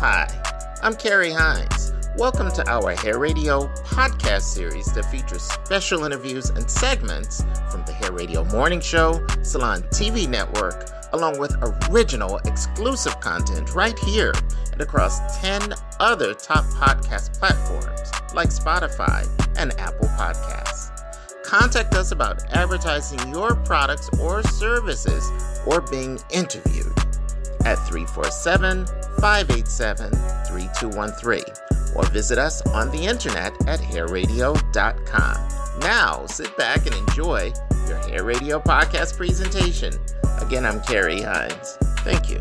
Hi, 0.00 0.26
I'm 0.82 0.94
Carrie 0.94 1.30
Hines. 1.30 1.92
Welcome 2.16 2.50
to 2.52 2.66
our 2.70 2.92
Hair 2.92 3.18
Radio 3.18 3.66
podcast 3.84 4.44
series 4.44 4.90
that 4.94 5.04
features 5.04 5.42
special 5.42 6.04
interviews 6.04 6.48
and 6.48 6.70
segments 6.70 7.44
from 7.70 7.84
the 7.84 7.92
Hair 7.92 8.12
Radio 8.12 8.44
Morning 8.44 8.80
Show, 8.80 9.20
Salon 9.42 9.82
TV 9.90 10.26
Network, 10.26 10.88
along 11.12 11.38
with 11.38 11.54
original 11.90 12.38
exclusive 12.46 13.20
content 13.20 13.74
right 13.74 13.98
here 13.98 14.32
and 14.72 14.80
across 14.80 15.38
10 15.42 15.74
other 15.98 16.32
top 16.32 16.64
podcast 16.64 17.38
platforms 17.38 18.10
like 18.34 18.48
Spotify 18.48 19.28
and 19.58 19.78
Apple 19.78 20.08
Podcasts. 20.16 20.96
Contact 21.44 21.92
us 21.94 22.10
about 22.10 22.42
advertising 22.54 23.28
your 23.28 23.54
products 23.54 24.08
or 24.18 24.42
services 24.44 25.30
or 25.66 25.82
being 25.82 26.18
interviewed 26.30 26.96
at 27.66 27.76
347 27.86 28.86
587 29.20 30.10
3213 30.48 31.42
or 31.94 32.06
visit 32.06 32.38
us 32.38 32.62
on 32.68 32.90
the 32.90 33.04
internet 33.04 33.52
at 33.68 33.80
hairradio.com. 33.80 35.48
Now, 35.80 36.26
sit 36.26 36.56
back 36.56 36.86
and 36.86 36.94
enjoy 36.94 37.52
your 37.88 37.98
Hair 38.08 38.24
Radio 38.24 38.58
podcast 38.60 39.16
presentation. 39.16 39.92
Again, 40.40 40.64
I'm 40.64 40.80
Carrie 40.82 41.22
Hines. 41.22 41.76
Thank 42.00 42.30
you. 42.30 42.40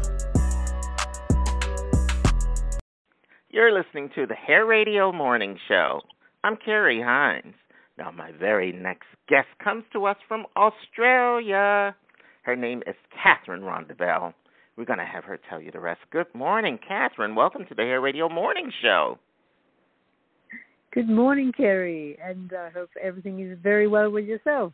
You're 3.49 3.71
listening 3.71 4.09
to 4.15 4.25
the 4.25 4.35
Hair 4.35 4.65
Radio 4.65 5.11
Morning 5.11 5.57
Show. 5.67 6.01
I'm 6.43 6.55
Carrie 6.55 7.01
Hines. 7.01 7.55
Now, 7.97 8.11
my 8.11 8.31
very 8.31 8.71
next 8.71 9.07
guest 9.27 9.47
comes 9.61 9.83
to 9.91 10.05
us 10.05 10.17
from 10.27 10.45
Australia. 10.55 11.95
Her 12.43 12.55
name 12.55 12.83
is 12.87 12.95
Catherine 13.21 13.61
Rondevelle. 13.61 14.33
We're 14.79 14.85
going 14.85 14.99
to 14.99 15.05
have 15.05 15.25
her 15.25 15.37
tell 15.49 15.61
you 15.61 15.71
the 15.71 15.81
rest. 15.81 15.99
Good 16.09 16.33
morning, 16.33 16.79
Catherine. 16.87 17.35
Welcome 17.35 17.65
to 17.65 17.75
the 17.75 17.81
Hair 17.81 17.99
Radio 17.99 18.29
Morning 18.29 18.71
Show. 18.81 19.19
Good 20.93 21.09
morning, 21.09 21.51
Carrie, 21.51 22.17
and 22.23 22.53
I 22.53 22.69
hope 22.69 22.89
everything 23.03 23.41
is 23.41 23.57
very 23.61 23.89
well 23.89 24.09
with 24.09 24.23
yourself. 24.23 24.71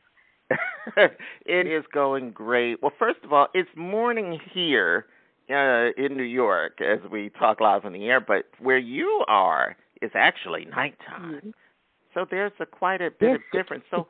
it 0.95 1.65
is 1.65 1.83
going 1.91 2.33
great. 2.33 2.83
Well, 2.83 2.91
first 2.99 3.17
of 3.23 3.33
all, 3.33 3.47
it's 3.55 3.67
morning 3.75 4.39
here 4.53 5.07
uh, 5.49 5.89
in 5.97 6.15
New 6.15 6.21
York 6.21 6.81
as 6.81 6.99
we 7.09 7.31
talk 7.39 7.59
live 7.59 7.83
on 7.83 7.93
the 7.93 8.05
air, 8.05 8.21
but 8.21 8.45
where 8.59 8.77
you 8.77 9.25
are 9.27 9.75
is 10.03 10.11
actually 10.13 10.65
nighttime. 10.65 11.33
Mm-hmm. 11.33 11.49
So 12.13 12.27
there's 12.29 12.51
a 12.59 12.67
quite 12.67 13.01
a 13.01 13.09
bit 13.09 13.29
yes. 13.31 13.35
of 13.37 13.59
difference. 13.59 13.85
So 13.89 14.07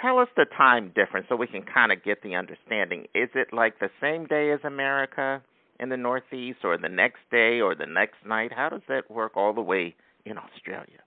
tell 0.00 0.18
us 0.18 0.28
the 0.36 0.46
time 0.56 0.92
difference 0.94 1.26
so 1.28 1.36
we 1.36 1.46
can 1.46 1.62
kind 1.62 1.92
of 1.92 2.02
get 2.02 2.22
the 2.22 2.34
understanding. 2.34 3.02
Is 3.14 3.28
it 3.34 3.52
like 3.52 3.78
the 3.78 3.90
same 4.00 4.26
day 4.26 4.52
as 4.52 4.60
America 4.64 5.42
in 5.78 5.88
the 5.88 5.96
Northeast, 5.96 6.58
or 6.62 6.76
the 6.76 6.88
next 6.88 7.20
day, 7.30 7.60
or 7.60 7.74
the 7.74 7.86
next 7.86 8.16
night? 8.26 8.52
How 8.54 8.68
does 8.68 8.82
that 8.88 9.10
work 9.10 9.36
all 9.36 9.54
the 9.54 9.62
way 9.62 9.94
in 10.26 10.36
Australia? 10.36 11.00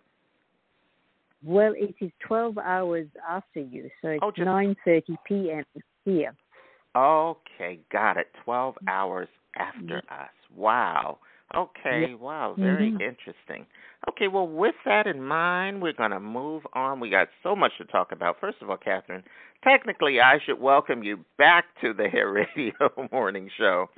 Well, 1.43 1.73
it 1.77 1.93
is 2.03 2.11
12 2.25 2.57
hours 2.57 3.07
after 3.29 3.59
you, 3.59 3.89
so 4.01 4.09
it's 4.09 4.23
oh, 4.23 4.31
just... 4.31 4.47
9:30 4.47 5.17
p.m. 5.27 5.63
here. 6.05 6.33
Okay, 6.95 7.79
got 7.91 8.17
it. 8.17 8.27
12 8.45 8.75
hours 8.87 9.27
after 9.57 10.01
mm-hmm. 10.01 10.13
us. 10.13 10.29
Wow. 10.55 11.19
Okay, 11.55 12.07
yeah. 12.09 12.15
wow, 12.15 12.55
very 12.57 12.89
mm-hmm. 12.89 13.01
interesting. 13.01 13.65
Okay, 14.09 14.27
well, 14.27 14.47
with 14.47 14.75
that 14.85 15.05
in 15.05 15.23
mind, 15.23 15.81
we're 15.81 15.93
going 15.93 16.11
to 16.11 16.19
move 16.19 16.63
on. 16.73 16.99
We 16.99 17.09
got 17.09 17.27
so 17.43 17.55
much 17.55 17.71
to 17.77 17.85
talk 17.85 18.11
about. 18.11 18.39
First 18.41 18.57
of 18.61 18.69
all, 18.69 18.77
Catherine, 18.77 19.23
technically, 19.63 20.19
I 20.19 20.39
should 20.43 20.59
welcome 20.59 21.03
you 21.03 21.23
back 21.37 21.65
to 21.81 21.93
the 21.93 22.07
Hair 22.11 22.31
Radio 22.31 22.73
Morning 23.11 23.49
Show. 23.57 23.89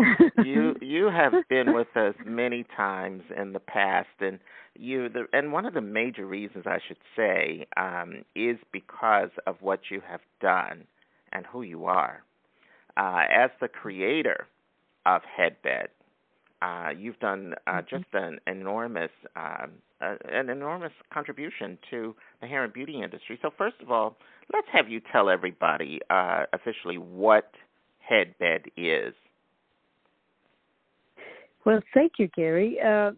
you 0.43 0.75
you 0.81 1.09
have 1.09 1.33
been 1.49 1.73
with 1.73 1.87
us 1.95 2.13
many 2.25 2.65
times 2.75 3.23
in 3.35 3.53
the 3.53 3.59
past, 3.59 4.09
and 4.19 4.37
you 4.77 5.07
the 5.07 5.25
and 5.31 5.53
one 5.53 5.65
of 5.65 5.73
the 5.73 5.81
major 5.81 6.25
reasons 6.25 6.65
I 6.67 6.79
should 6.85 6.97
say 7.15 7.65
um, 7.77 8.25
is 8.35 8.57
because 8.73 9.29
of 9.47 9.55
what 9.61 9.79
you 9.89 10.01
have 10.07 10.21
done 10.41 10.85
and 11.31 11.45
who 11.45 11.61
you 11.61 11.85
are. 11.85 12.21
Uh, 12.97 13.23
as 13.31 13.49
the 13.59 13.67
creator 13.67 14.47
of 15.05 15.21
Headbed, 15.35 15.89
uh, 16.61 16.89
you've 16.97 17.19
done 17.19 17.53
uh, 17.67 17.71
mm-hmm. 17.71 17.97
just 17.97 18.05
an 18.13 18.39
enormous 18.47 19.11
um, 19.35 19.71
uh, 20.01 20.15
an 20.31 20.49
enormous 20.49 20.91
contribution 21.13 21.77
to 21.89 22.15
the 22.41 22.47
hair 22.47 22.63
and 22.63 22.73
beauty 22.73 23.01
industry. 23.01 23.39
So 23.41 23.49
first 23.57 23.77
of 23.81 23.91
all, 23.91 24.17
let's 24.53 24.67
have 24.73 24.89
you 24.89 25.01
tell 25.11 25.29
everybody 25.29 25.99
uh, 26.09 26.43
officially 26.53 26.97
what 26.97 27.49
Headbed 27.99 28.65
is. 28.77 29.13
Well, 31.65 31.79
thank 31.93 32.13
you, 32.19 32.27
Gary. 32.35 32.77
Uh, 32.85 33.11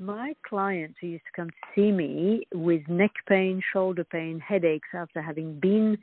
my 0.00 0.34
clients 0.48 0.96
who 1.00 1.08
used 1.08 1.24
to 1.26 1.40
come 1.40 1.50
to 1.50 1.54
see 1.74 1.92
me 1.92 2.46
with 2.52 2.82
neck 2.88 3.12
pain, 3.28 3.62
shoulder 3.72 4.04
pain, 4.04 4.40
headaches 4.40 4.88
after 4.92 5.22
having 5.22 5.60
been 5.60 5.96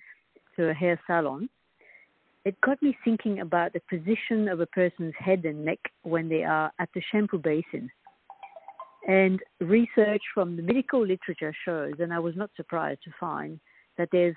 to 0.56 0.69
a 0.69 0.74
hair 0.74 1.00
salon 1.06 1.50
it 2.46 2.59
got 2.62 2.81
me 2.81 2.97
thinking 3.03 3.41
about 3.41 3.74
the 3.74 3.81
position 3.90 4.47
of 4.47 4.59
a 4.59 4.66
person's 4.68 5.13
head 5.18 5.46
and 5.46 5.63
neck 5.63 5.79
when 6.03 6.28
they 6.28 6.44
are 6.44 6.72
at 6.79 6.90
the 6.96 7.02
shampoo 7.12 7.38
basin. 7.38 7.90
And 9.07 9.40
research 9.59 10.22
from 10.34 10.56
the 10.56 10.63
medical 10.63 11.01
literature 11.06 11.53
shows, 11.66 11.94
and 12.00 12.13
I 12.13 12.19
was 12.19 12.35
not 12.35 12.50
surprised 12.56 13.01
to 13.03 13.12
find, 13.19 13.59
that 13.97 14.09
there's 14.12 14.35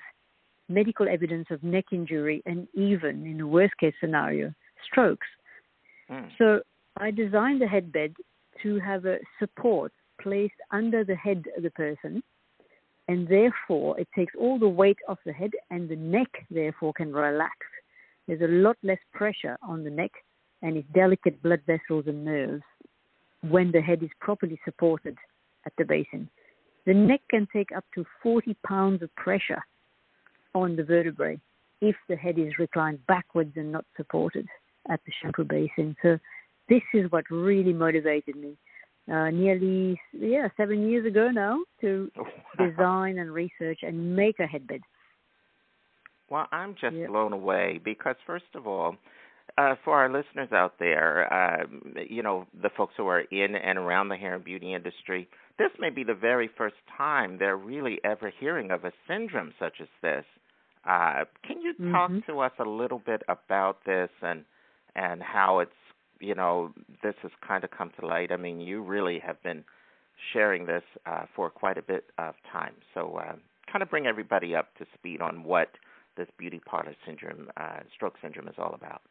medical 0.68 1.08
evidence 1.08 1.46
of 1.50 1.62
neck 1.62 1.86
injury 1.92 2.42
and 2.46 2.66
even, 2.74 3.26
in 3.26 3.38
the 3.38 3.46
worst 3.46 3.74
case 3.78 3.94
scenario, 4.00 4.52
strokes. 4.90 5.26
Mm. 6.10 6.28
So 6.38 6.60
I 6.96 7.10
designed 7.10 7.60
the 7.60 7.66
headbed 7.66 8.14
to 8.62 8.78
have 8.80 9.04
a 9.04 9.18
support 9.38 9.92
placed 10.20 10.54
under 10.70 11.04
the 11.04 11.16
head 11.16 11.44
of 11.56 11.62
the 11.62 11.70
person, 11.70 12.22
and 13.08 13.28
therefore 13.28 13.98
it 14.00 14.08
takes 14.14 14.32
all 14.38 14.58
the 14.58 14.68
weight 14.68 14.98
off 15.08 15.18
the 15.26 15.32
head, 15.32 15.50
and 15.70 15.88
the 15.88 15.96
neck, 15.96 16.28
therefore, 16.50 16.92
can 16.94 17.12
relax. 17.12 17.54
There's 18.26 18.40
a 18.40 18.52
lot 18.52 18.76
less 18.82 18.98
pressure 19.12 19.58
on 19.66 19.84
the 19.84 19.90
neck 19.90 20.12
and 20.62 20.76
its 20.76 20.88
delicate 20.94 21.42
blood 21.42 21.60
vessels 21.66 22.04
and 22.06 22.24
nerves 22.24 22.62
when 23.42 23.70
the 23.70 23.80
head 23.80 24.02
is 24.02 24.10
properly 24.20 24.58
supported 24.64 25.16
at 25.66 25.72
the 25.76 25.84
basin. 25.84 26.28
The 26.86 26.94
neck 26.94 27.20
can 27.30 27.46
take 27.52 27.70
up 27.76 27.84
to 27.94 28.04
40 28.22 28.56
pounds 28.66 29.02
of 29.02 29.14
pressure 29.16 29.62
on 30.54 30.76
the 30.76 30.84
vertebrae 30.84 31.38
if 31.80 31.96
the 32.08 32.16
head 32.16 32.38
is 32.38 32.58
reclined 32.58 33.06
backwards 33.06 33.52
and 33.56 33.72
not 33.72 33.84
supported 33.96 34.46
at 34.88 35.00
the 35.04 35.12
shampoo 35.20 35.44
basin. 35.44 35.96
So 36.02 36.18
this 36.68 36.82
is 36.92 37.10
what 37.10 37.24
really 37.30 37.72
motivated 37.72 38.36
me. 38.36 38.56
Uh, 39.06 39.28
nearly 39.28 40.00
yeah 40.18 40.48
seven 40.56 40.88
years 40.88 41.04
ago 41.04 41.30
now 41.30 41.58
to 41.78 42.10
oh, 42.18 42.24
design 42.66 43.18
and 43.18 43.34
research 43.34 43.80
and 43.82 44.16
make 44.16 44.38
a 44.40 44.46
headbed. 44.46 44.80
Well, 46.34 46.48
I'm 46.50 46.74
just 46.74 46.96
yep. 46.96 47.10
blown 47.10 47.32
away 47.32 47.80
because, 47.84 48.16
first 48.26 48.56
of 48.56 48.66
all, 48.66 48.96
uh, 49.56 49.76
for 49.84 49.94
our 49.94 50.08
listeners 50.08 50.48
out 50.50 50.80
there, 50.80 51.32
uh, 51.32 51.64
you 52.10 52.24
know, 52.24 52.48
the 52.60 52.70
folks 52.76 52.94
who 52.96 53.06
are 53.06 53.20
in 53.20 53.54
and 53.54 53.78
around 53.78 54.08
the 54.08 54.16
hair 54.16 54.34
and 54.34 54.44
beauty 54.44 54.74
industry, 54.74 55.28
this 55.60 55.70
may 55.78 55.90
be 55.90 56.02
the 56.02 56.12
very 56.12 56.50
first 56.58 56.74
time 56.98 57.38
they're 57.38 57.56
really 57.56 58.00
ever 58.02 58.32
hearing 58.40 58.72
of 58.72 58.84
a 58.84 58.90
syndrome 59.06 59.54
such 59.60 59.74
as 59.80 59.86
this. 60.02 60.24
Uh, 60.84 61.22
can 61.46 61.62
you 61.62 61.72
talk 61.92 62.10
mm-hmm. 62.10 62.32
to 62.32 62.40
us 62.40 62.50
a 62.58 62.68
little 62.68 62.98
bit 63.06 63.22
about 63.28 63.78
this 63.86 64.10
and 64.20 64.44
and 64.96 65.22
how 65.22 65.60
it's 65.60 65.70
you 66.18 66.34
know 66.34 66.72
this 67.04 67.14
has 67.22 67.30
kind 67.46 67.62
of 67.62 67.70
come 67.70 67.92
to 68.00 68.04
light? 68.04 68.32
I 68.32 68.38
mean, 68.38 68.60
you 68.60 68.82
really 68.82 69.20
have 69.24 69.40
been 69.44 69.62
sharing 70.32 70.66
this 70.66 70.82
uh, 71.06 71.26
for 71.36 71.48
quite 71.48 71.78
a 71.78 71.82
bit 71.82 72.06
of 72.18 72.34
time, 72.50 72.74
so 72.92 73.20
uh, 73.24 73.36
kind 73.70 73.84
of 73.84 73.88
bring 73.88 74.08
everybody 74.08 74.56
up 74.56 74.74
to 74.78 74.86
speed 74.98 75.20
on 75.20 75.44
what 75.44 75.68
this 76.16 76.28
beauty 76.38 76.60
parlor 76.64 76.94
syndrome, 77.06 77.50
uh, 77.56 77.80
stroke 77.94 78.14
syndrome, 78.22 78.48
is 78.48 78.54
all 78.58 78.74
about? 78.74 79.02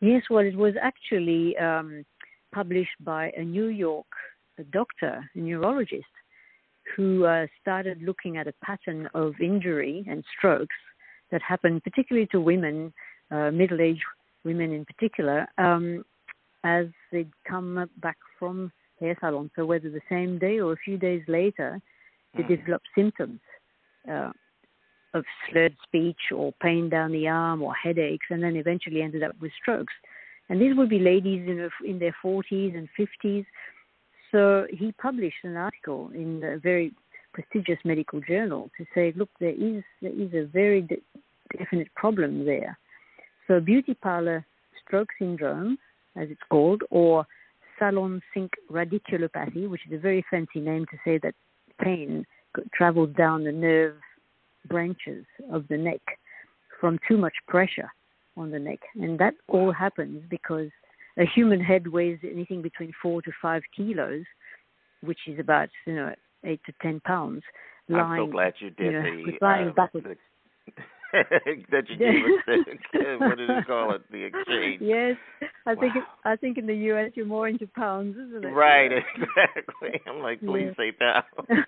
Yes, 0.00 0.22
well, 0.30 0.44
it 0.44 0.56
was 0.56 0.74
actually 0.80 1.56
um, 1.58 2.04
published 2.52 2.96
by 3.00 3.30
a 3.36 3.42
New 3.42 3.66
York 3.66 4.06
doctor, 4.72 5.28
a 5.34 5.38
neurologist, 5.38 6.04
who 6.96 7.24
uh, 7.24 7.46
started 7.60 8.02
looking 8.02 8.36
at 8.36 8.48
a 8.48 8.54
pattern 8.64 9.08
of 9.14 9.34
injury 9.40 10.04
and 10.08 10.24
strokes 10.36 10.76
that 11.30 11.42
happen 11.42 11.80
particularly 11.80 12.26
to 12.32 12.40
women, 12.40 12.92
uh, 13.30 13.50
middle-aged 13.50 14.02
women 14.44 14.72
in 14.72 14.84
particular, 14.84 15.46
um, 15.58 16.04
as 16.64 16.86
they'd 17.12 17.30
come 17.48 17.88
back 17.98 18.16
from 18.38 18.72
hair 18.98 19.16
salon. 19.20 19.50
So 19.54 19.64
whether 19.64 19.90
the 19.90 20.00
same 20.08 20.38
day 20.38 20.60
or 20.60 20.72
a 20.72 20.76
few 20.76 20.98
days 20.98 21.22
later, 21.28 21.80
they 22.36 22.42
mm. 22.42 22.48
develop 22.48 22.82
symptoms. 22.94 23.40
Uh, 24.10 24.30
of 25.14 25.24
slurred 25.48 25.76
speech 25.82 26.32
or 26.34 26.52
pain 26.62 26.88
down 26.88 27.12
the 27.12 27.28
arm 27.28 27.62
or 27.62 27.74
headaches, 27.74 28.26
and 28.30 28.42
then 28.42 28.56
eventually 28.56 29.02
ended 29.02 29.22
up 29.22 29.32
with 29.40 29.52
strokes. 29.60 29.92
And 30.48 30.60
these 30.60 30.76
would 30.76 30.88
be 30.88 30.98
ladies 30.98 31.48
in, 31.48 31.68
in 31.88 31.98
their 31.98 32.14
40s 32.24 32.76
and 32.76 32.88
50s. 32.98 33.46
So 34.32 34.66
he 34.70 34.92
published 34.92 35.44
an 35.44 35.56
article 35.56 36.10
in 36.14 36.42
a 36.44 36.58
very 36.58 36.92
prestigious 37.32 37.78
medical 37.84 38.20
journal 38.20 38.70
to 38.76 38.84
say, 38.94 39.12
look, 39.16 39.28
there 39.38 39.50
is 39.50 39.82
there 40.02 40.12
is 40.12 40.32
a 40.34 40.46
very 40.46 40.82
de- 40.82 41.02
definite 41.56 41.92
problem 41.94 42.44
there. 42.44 42.78
So 43.46 43.60
beauty 43.60 43.94
parlor 43.94 44.44
stroke 44.84 45.08
syndrome, 45.18 45.78
as 46.16 46.28
it's 46.30 46.40
called, 46.48 46.82
or 46.90 47.26
salon 47.78 48.20
sink 48.34 48.52
radiculopathy, 48.70 49.68
which 49.68 49.82
is 49.86 49.94
a 49.94 49.98
very 49.98 50.24
fancy 50.30 50.60
name 50.60 50.86
to 50.86 50.98
say 51.04 51.18
that 51.18 51.34
pain 51.80 52.24
travels 52.74 53.10
down 53.16 53.44
the 53.44 53.52
nerve 53.52 53.96
branches 54.66 55.24
of 55.52 55.66
the 55.68 55.76
neck 55.76 56.00
from 56.80 56.98
too 57.08 57.16
much 57.16 57.34
pressure 57.48 57.90
on 58.36 58.50
the 58.50 58.58
neck. 58.58 58.78
And 58.94 59.18
that 59.18 59.34
all 59.48 59.72
happens 59.72 60.24
because 60.30 60.70
a 61.18 61.24
human 61.34 61.60
head 61.60 61.86
weighs 61.86 62.18
anything 62.24 62.62
between 62.62 62.92
four 63.02 63.22
to 63.22 63.30
five 63.42 63.62
kilos, 63.76 64.24
which 65.02 65.18
is 65.26 65.38
about, 65.38 65.68
you 65.86 65.94
know, 65.94 66.14
eight 66.44 66.60
to 66.66 66.72
ten 66.82 67.00
pounds. 67.00 67.42
Lying, 67.88 68.04
I'm 68.04 68.26
so 68.26 68.32
glad 68.32 68.52
you 68.60 68.70
did 68.70 68.92
you 68.92 68.92
know, 68.92 69.02
the, 69.02 69.32
lying 69.40 69.68
uh, 69.68 69.72
backwards. 69.72 70.06
The, 70.06 70.14
that 71.12 71.88
you 71.88 71.96
gave 71.96 72.24
us 72.24 72.44
the, 72.46 73.16
what 73.20 73.36
did 73.36 73.48
you 73.48 73.64
call 73.66 73.94
it? 73.94 74.02
The 74.12 74.24
exchange. 74.24 74.80
Yes, 74.80 75.16
I 75.66 75.74
wow. 75.74 75.80
think 75.80 75.96
it, 75.96 76.04
I 76.24 76.36
think 76.36 76.56
in 76.58 76.66
the 76.66 76.74
U.S. 76.74 77.10
you're 77.14 77.26
more 77.26 77.48
into 77.48 77.66
pounds, 77.66 78.16
isn't 78.16 78.44
it? 78.44 78.48
Right, 78.48 78.90
exactly. 79.16 80.00
I'm 80.06 80.22
like, 80.22 80.40
please 80.40 80.72
yeah. 80.78 80.84
say 80.84 80.92
pounds. 80.92 81.66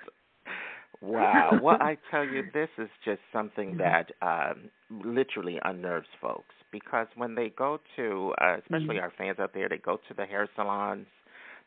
Wow. 1.02 1.58
Well, 1.62 1.76
I 1.80 1.98
tell 2.10 2.24
you, 2.24 2.44
this 2.54 2.68
is 2.78 2.88
just 3.04 3.20
something 3.32 3.76
Mm-hmm. 3.76 3.78
that 3.78 4.10
um, 4.22 4.70
literally 5.04 5.58
unnerves 5.64 6.08
folks 6.20 6.54
because 6.70 7.06
when 7.16 7.34
they 7.34 7.50
go 7.50 7.78
to, 7.96 8.34
uh, 8.40 8.56
especially 8.58 8.96
mm-hmm. 8.96 9.04
our 9.04 9.12
fans 9.16 9.38
out 9.38 9.52
there, 9.54 9.68
they 9.68 9.78
go 9.78 9.98
to 10.08 10.14
the 10.14 10.24
hair 10.24 10.48
salons, 10.56 11.06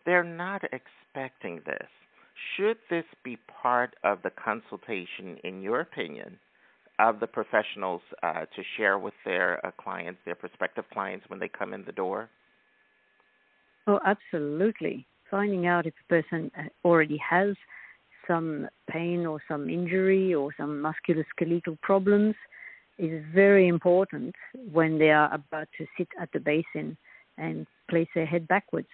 they're 0.05 0.23
not 0.23 0.61
expecting 0.63 1.61
this. 1.65 1.87
Should 2.55 2.77
this 2.89 3.05
be 3.23 3.37
part 3.61 3.95
of 4.03 4.19
the 4.23 4.31
consultation, 4.31 5.37
in 5.43 5.61
your 5.61 5.79
opinion, 5.79 6.37
of 6.99 7.19
the 7.19 7.27
professionals 7.27 8.01
uh, 8.23 8.41
to 8.41 8.63
share 8.77 8.99
with 8.99 9.13
their 9.23 9.65
uh, 9.65 9.71
clients, 9.71 10.19
their 10.25 10.35
prospective 10.35 10.85
clients, 10.91 11.25
when 11.29 11.39
they 11.39 11.47
come 11.49 11.73
in 11.73 11.83
the 11.85 11.91
door? 11.91 12.29
Oh, 13.87 13.99
absolutely. 14.05 15.05
Finding 15.29 15.67
out 15.67 15.85
if 15.85 15.93
a 16.05 16.09
person 16.09 16.51
uh, 16.57 16.63
already 16.87 17.17
has 17.17 17.55
some 18.27 18.67
pain 18.89 19.25
or 19.25 19.41
some 19.47 19.69
injury 19.69 20.33
or 20.33 20.51
some 20.57 20.83
musculoskeletal 20.83 21.79
problems 21.81 22.35
is 22.97 23.23
very 23.33 23.67
important 23.67 24.33
when 24.71 24.97
they 24.97 25.11
are 25.11 25.33
about 25.33 25.67
to 25.77 25.85
sit 25.97 26.07
at 26.19 26.29
the 26.33 26.39
basin 26.39 26.97
and 27.37 27.67
place 27.89 28.07
their 28.15 28.25
head 28.25 28.47
backwards. 28.47 28.87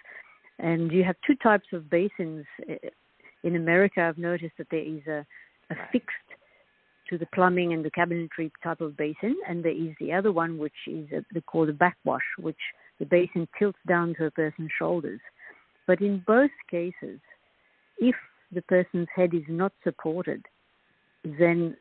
And 0.60 0.92
you 0.92 1.04
have 1.04 1.16
two 1.26 1.36
types 1.36 1.68
of 1.74 1.90
basins. 1.90 2.46
Eh, 2.68 2.76
in 3.44 3.56
America, 3.56 4.02
I've 4.02 4.18
noticed 4.18 4.54
that 4.58 4.68
there 4.70 4.80
is 4.80 5.06
a, 5.08 5.26
a 5.72 5.76
fixed 5.92 6.16
to 7.10 7.18
the 7.18 7.28
plumbing 7.34 7.74
and 7.74 7.84
the 7.84 7.92
cabinetry 7.92 8.52
type 8.64 8.82
of 8.82 8.96
basin, 8.96 9.36
and 9.48 9.64
there 9.64 9.72
is 9.72 9.94
the 10.00 10.14
other 10.14 10.32
one, 10.32 10.58
which 10.58 10.88
is 10.88 11.12
a, 11.12 11.24
they 11.34 11.42
call 11.42 11.66
the 11.66 11.74
backwash, 11.74 12.22
which 12.40 12.60
the 13.00 13.06
basin 13.06 13.48
tilts 13.58 13.80
down 13.88 14.16
to 14.18 14.26
a 14.26 14.32
person's 14.32 14.72
shoulders. 14.78 15.20
But 15.88 16.02
in 16.02 16.24
both 16.26 16.52
cases, 16.70 17.20
if 17.98 18.16
the 18.54 18.62
person's 18.64 19.08
head 19.16 19.34
is 19.34 19.44
not 19.48 19.72
supported, 19.84 20.46
then 21.24 21.76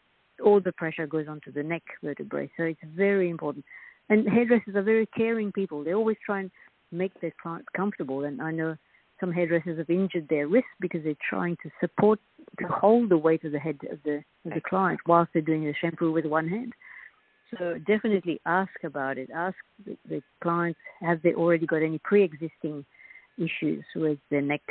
all 0.44 0.60
the 0.60 0.72
pressure 0.72 1.06
goes 1.06 1.28
onto 1.28 1.52
the 1.52 1.62
neck 1.62 1.82
vertebrae. 2.02 2.50
So 2.56 2.64
it's 2.64 2.80
very 2.96 3.30
important. 3.30 3.64
And 4.08 4.28
hairdressers 4.28 4.74
are 4.74 4.82
very 4.82 5.06
caring 5.06 5.52
people. 5.52 5.84
They 5.84 5.94
always 5.94 6.16
try 6.24 6.40
and 6.40 6.50
make 6.90 7.18
their 7.20 7.32
clients 7.42 7.68
comfortable. 7.76 8.24
And 8.24 8.42
I 8.42 8.50
know 8.50 8.76
some 9.20 9.32
hairdressers 9.32 9.78
have 9.78 9.90
injured 9.90 10.28
their 10.28 10.48
wrists 10.48 10.70
because 10.80 11.04
they're 11.04 11.14
trying 11.28 11.56
to 11.62 11.70
support, 11.80 12.18
to 12.58 12.66
hold 12.66 13.10
the 13.10 13.18
weight 13.18 13.44
of 13.44 13.52
the 13.52 13.58
head 13.58 13.78
of 13.90 13.98
the, 14.04 14.22
of 14.46 14.54
the 14.54 14.60
client 14.60 15.00
whilst 15.06 15.32
they're 15.32 15.42
doing 15.42 15.64
the 15.64 15.74
shampoo 15.80 16.10
with 16.10 16.24
one 16.24 16.48
hand. 16.48 16.72
So 17.56 17.78
definitely 17.86 18.40
ask 18.46 18.72
about 18.84 19.18
it. 19.18 19.28
Ask 19.34 19.56
the, 19.84 19.96
the 20.08 20.22
clients 20.42 20.78
have 21.00 21.20
they 21.22 21.34
already 21.34 21.66
got 21.66 21.82
any 21.82 21.98
pre-existing 21.98 22.84
issues 23.36 23.84
with 23.94 24.18
their 24.30 24.42
neck. 24.42 24.62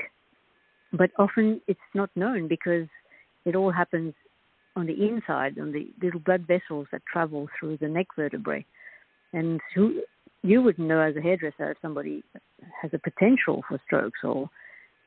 But 0.91 1.11
often 1.17 1.61
it's 1.67 1.79
not 1.93 2.09
known 2.15 2.47
because 2.47 2.87
it 3.45 3.55
all 3.55 3.71
happens 3.71 4.13
on 4.75 4.85
the 4.85 5.07
inside, 5.07 5.59
on 5.59 5.71
the 5.71 5.87
little 6.01 6.19
blood 6.19 6.45
vessels 6.47 6.87
that 6.91 7.01
travel 7.11 7.47
through 7.59 7.77
the 7.77 7.87
neck 7.87 8.07
vertebrae. 8.15 8.65
And 9.33 9.59
who, 9.75 10.01
you 10.41 10.61
wouldn't 10.61 10.87
know 10.87 11.01
as 11.01 11.15
a 11.15 11.21
hairdresser 11.21 11.71
if 11.71 11.77
somebody 11.81 12.23
has 12.81 12.91
a 12.93 12.99
potential 12.99 13.63
for 13.67 13.79
strokes 13.85 14.19
or 14.23 14.49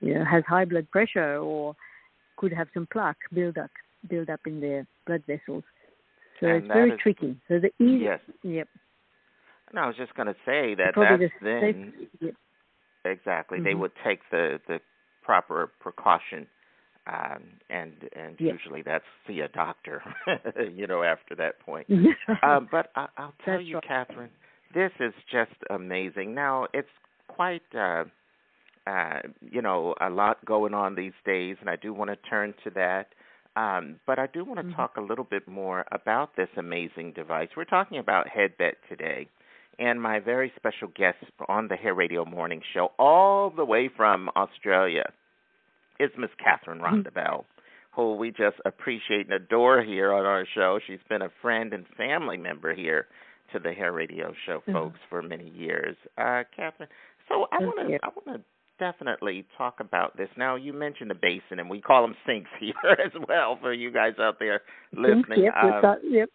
you 0.01 0.15
know, 0.15 0.25
has 0.25 0.43
high 0.47 0.65
blood 0.65 0.91
pressure 0.91 1.39
or 1.39 1.75
could 2.37 2.53
have 2.53 2.69
some 2.75 2.87
plaque 2.93 3.19
build 3.33 3.57
up 3.57 3.71
build 4.11 4.29
up 4.29 4.41
in 4.47 4.61
their 4.61 4.87
blood 5.07 5.23
vessels. 5.27 5.63
So 6.41 6.49
and 6.49 6.65
it's 6.65 6.67
very 6.67 6.91
is, 6.91 6.99
tricky. 7.01 7.37
So 7.47 7.61
the 7.61 7.71
easy, 7.83 8.05
yes. 8.05 8.21
Yep. 8.43 8.69
And 9.71 9.79
I 9.79 9.87
was 9.87 9.97
just 9.97 10.15
going 10.15 10.27
to 10.27 10.35
say 10.45 10.75
that 10.75 10.93
that's 10.97 11.21
the 11.21 11.29
then 11.41 11.93
yep. 12.21 12.35
exactly 13.05 13.59
mm-hmm. 13.59 13.65
they 13.65 13.75
would 13.75 13.93
take 14.05 14.19
the 14.31 14.59
the 14.67 14.81
proper 15.23 15.71
precaution, 15.81 16.47
um, 17.07 17.43
and 17.71 17.93
and 18.15 18.37
yep. 18.39 18.55
usually 18.55 18.83
that's 18.83 19.05
see 19.27 19.41
a 19.41 19.49
doctor, 19.49 20.03
you 20.75 20.87
know, 20.87 21.03
after 21.03 21.35
that 21.37 21.61
point. 21.61 21.87
uh, 22.43 22.47
um, 22.47 22.69
but 22.71 22.91
I, 22.97 23.07
I'll 23.17 23.35
tell 23.45 23.59
That's 23.59 23.65
you, 23.65 23.75
right. 23.77 23.85
Catherine, 23.89 24.31
this 24.75 24.93
is 25.01 25.15
just 25.31 25.53
amazing. 25.71 26.35
Now 26.35 26.67
it's 26.73 26.89
quite. 27.29 27.63
Uh, 27.75 28.05
uh, 28.87 29.21
you 29.41 29.63
know, 29.63 29.95
a 30.01 30.11
lot 30.11 30.45
going 30.45 30.75
on 30.75 30.95
these 30.97 31.13
days, 31.25 31.57
and 31.61 31.71
I 31.71 31.77
do 31.77 31.93
want 31.95 32.11
to 32.11 32.17
turn 32.29 32.53
to 32.65 32.71
that. 32.71 33.07
Um, 33.55 34.01
but 34.07 34.19
I 34.19 34.27
do 34.27 34.45
want 34.45 34.59
to 34.61 34.67
Mhm. 34.67 34.75
talk 34.75 34.97
a 34.97 35.01
little 35.01 35.25
bit 35.25 35.47
more 35.47 35.85
about 35.93 36.35
this 36.37 36.49
amazing 36.57 37.13
device. 37.13 37.55
We're 37.55 37.65
talking 37.65 37.99
about 37.99 38.27
Headbed 38.29 38.77
today, 38.89 39.29
and 39.79 40.01
my 40.01 40.19
very 40.21 40.53
special 40.57 40.89
guest 40.89 41.19
on 41.49 41.69
the 41.69 41.77
Hair 41.77 41.95
Radio 41.95 42.25
Morning 42.25 42.63
Show, 42.75 42.93
all 42.99 43.51
the 43.51 43.65
way 43.65 43.89
from 43.89 44.31
Australia, 44.37 45.05
is 45.99 46.11
Miss 46.17 46.31
Catherine 46.39 46.81
Mhm. 46.81 47.45
Who 47.93 48.15
we 48.17 48.31
just 48.31 48.59
appreciate 48.65 49.27
and 49.27 49.35
adore 49.35 49.83
here 49.83 50.13
on 50.15 50.25
our 50.25 50.47
show. 50.47 50.79
She's 50.79 51.03
been 51.11 51.21
a 51.23 51.29
friend 51.43 51.75
and 51.75 51.87
family 51.89 52.39
member 52.39 52.73
here 52.73 53.07
to 53.53 53.59
the 53.59 53.73
Hair 53.75 53.93
Radio 53.93 54.33
Show, 54.47 54.61
Mhm. 54.61 54.73
folks, 54.73 55.01
for 55.11 55.21
many 55.21 55.49
years. 55.51 55.95
Uh, 56.17 56.45
Catherine, 56.57 56.89
so 57.29 57.47
I 57.53 57.59
want 57.59 57.79
to 57.81 57.99
I 58.03 58.09
want 58.09 58.27
to 58.39 58.41
definitely 58.79 59.45
talk 59.59 59.79
about 59.81 60.17
this. 60.17 60.31
Now, 60.37 60.57
you 60.57 60.73
mentioned 60.73 61.11
the 61.11 61.15
basin, 61.15 61.61
and 61.61 61.69
we 61.69 61.81
call 61.83 62.03
them 62.03 62.17
sinks 62.25 62.51
here 62.59 62.75
as 62.99 63.13
well 63.29 63.57
for 63.57 63.73
you 63.75 63.91
guys 63.91 64.19
out 64.19 64.39
there 64.39 64.63
listening. 64.93 65.43
Yep, 65.45 65.55
Um, 65.85 65.99
yep. 66.05 66.31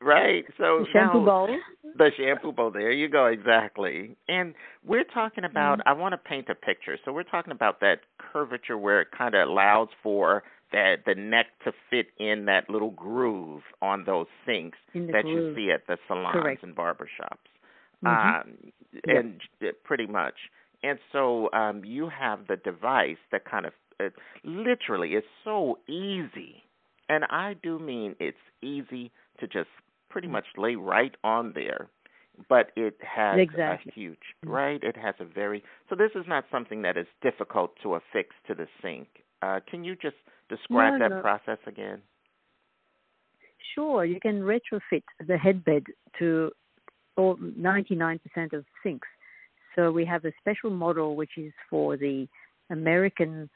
Right. 0.00 0.44
So 0.56 0.80
The 0.80 0.86
shampoo 0.92 1.20
now, 1.20 1.24
bowl. 1.24 1.58
the 1.96 2.10
shampoo 2.16 2.52
bowl. 2.52 2.70
There 2.70 2.92
you 2.92 3.08
go. 3.08 3.26
Exactly. 3.26 4.16
And 4.28 4.54
we're 4.86 5.04
talking 5.04 5.44
about. 5.44 5.78
Mm-hmm. 5.80 5.88
I 5.88 5.92
want 5.92 6.12
to 6.12 6.18
paint 6.18 6.48
a 6.48 6.54
picture. 6.54 6.98
So 7.04 7.12
we're 7.12 7.22
talking 7.24 7.52
about 7.52 7.80
that 7.80 8.00
curvature 8.32 8.78
where 8.78 9.00
it 9.00 9.08
kind 9.16 9.34
of 9.34 9.48
allows 9.48 9.88
for 10.02 10.42
that 10.72 10.96
the 11.06 11.14
neck 11.14 11.46
to 11.64 11.72
fit 11.90 12.06
in 12.18 12.44
that 12.44 12.68
little 12.68 12.90
groove 12.90 13.62
on 13.80 14.04
those 14.04 14.26
sinks 14.44 14.76
that 14.92 15.26
you 15.26 15.54
see 15.56 15.70
at 15.70 15.86
the 15.86 15.96
salons 16.06 16.32
Correct. 16.34 16.62
and 16.62 16.76
barbershops. 16.76 17.48
Mhm. 18.04 18.40
Um, 18.42 18.72
and 19.06 19.40
j- 19.60 19.72
pretty 19.84 20.06
much. 20.06 20.34
And 20.82 20.98
so 21.10 21.50
um, 21.52 21.84
you 21.84 22.08
have 22.08 22.46
the 22.46 22.56
device 22.56 23.16
that 23.32 23.44
kind 23.44 23.66
of 23.66 23.72
uh, 23.98 24.10
literally 24.44 25.14
is 25.14 25.24
so 25.42 25.78
easy, 25.88 26.62
and 27.08 27.24
I 27.30 27.54
do 27.62 27.78
mean 27.80 28.14
it's 28.20 28.36
easy 28.62 29.10
to 29.40 29.48
just 29.48 29.68
pretty 30.08 30.28
much 30.28 30.46
lay 30.56 30.74
right 30.74 31.14
on 31.24 31.52
there. 31.54 31.88
But 32.48 32.70
it 32.76 32.96
has 33.02 33.38
Exactly. 33.40 33.90
a 33.90 33.94
huge, 33.94 34.34
right? 34.44 34.80
It 34.82 34.96
has 34.96 35.16
a 35.18 35.24
very 35.24 35.64
so. 35.88 35.96
This 35.96 36.12
is 36.14 36.24
not 36.28 36.44
something 36.52 36.82
that 36.82 36.96
is 36.96 37.06
difficult 37.20 37.72
to 37.82 37.96
affix 37.96 38.34
to 38.46 38.54
the 38.54 38.68
sink. 38.80 39.08
Uh, 39.42 39.58
can 39.68 39.82
you 39.82 39.96
just 39.96 40.16
describe 40.48 40.94
No, 40.94 40.98
that 41.00 41.14
no. 41.16 41.20
process 41.20 41.58
again? 41.66 42.00
Sure, 43.74 44.04
you 44.04 44.20
can 44.20 44.40
retrofit 44.42 45.02
the 45.26 45.36
headbed 45.36 45.84
to 46.18 46.52
all 47.16 47.36
99% 47.36 48.20
of 48.52 48.64
sinks. 48.82 49.08
So 49.74 49.90
we 49.90 50.04
have 50.04 50.24
a 50.24 50.32
special 50.40 50.70
model 50.70 51.16
which 51.16 51.36
is 51.36 51.52
for 51.68 51.96
the 51.96 52.28
American 52.70 53.50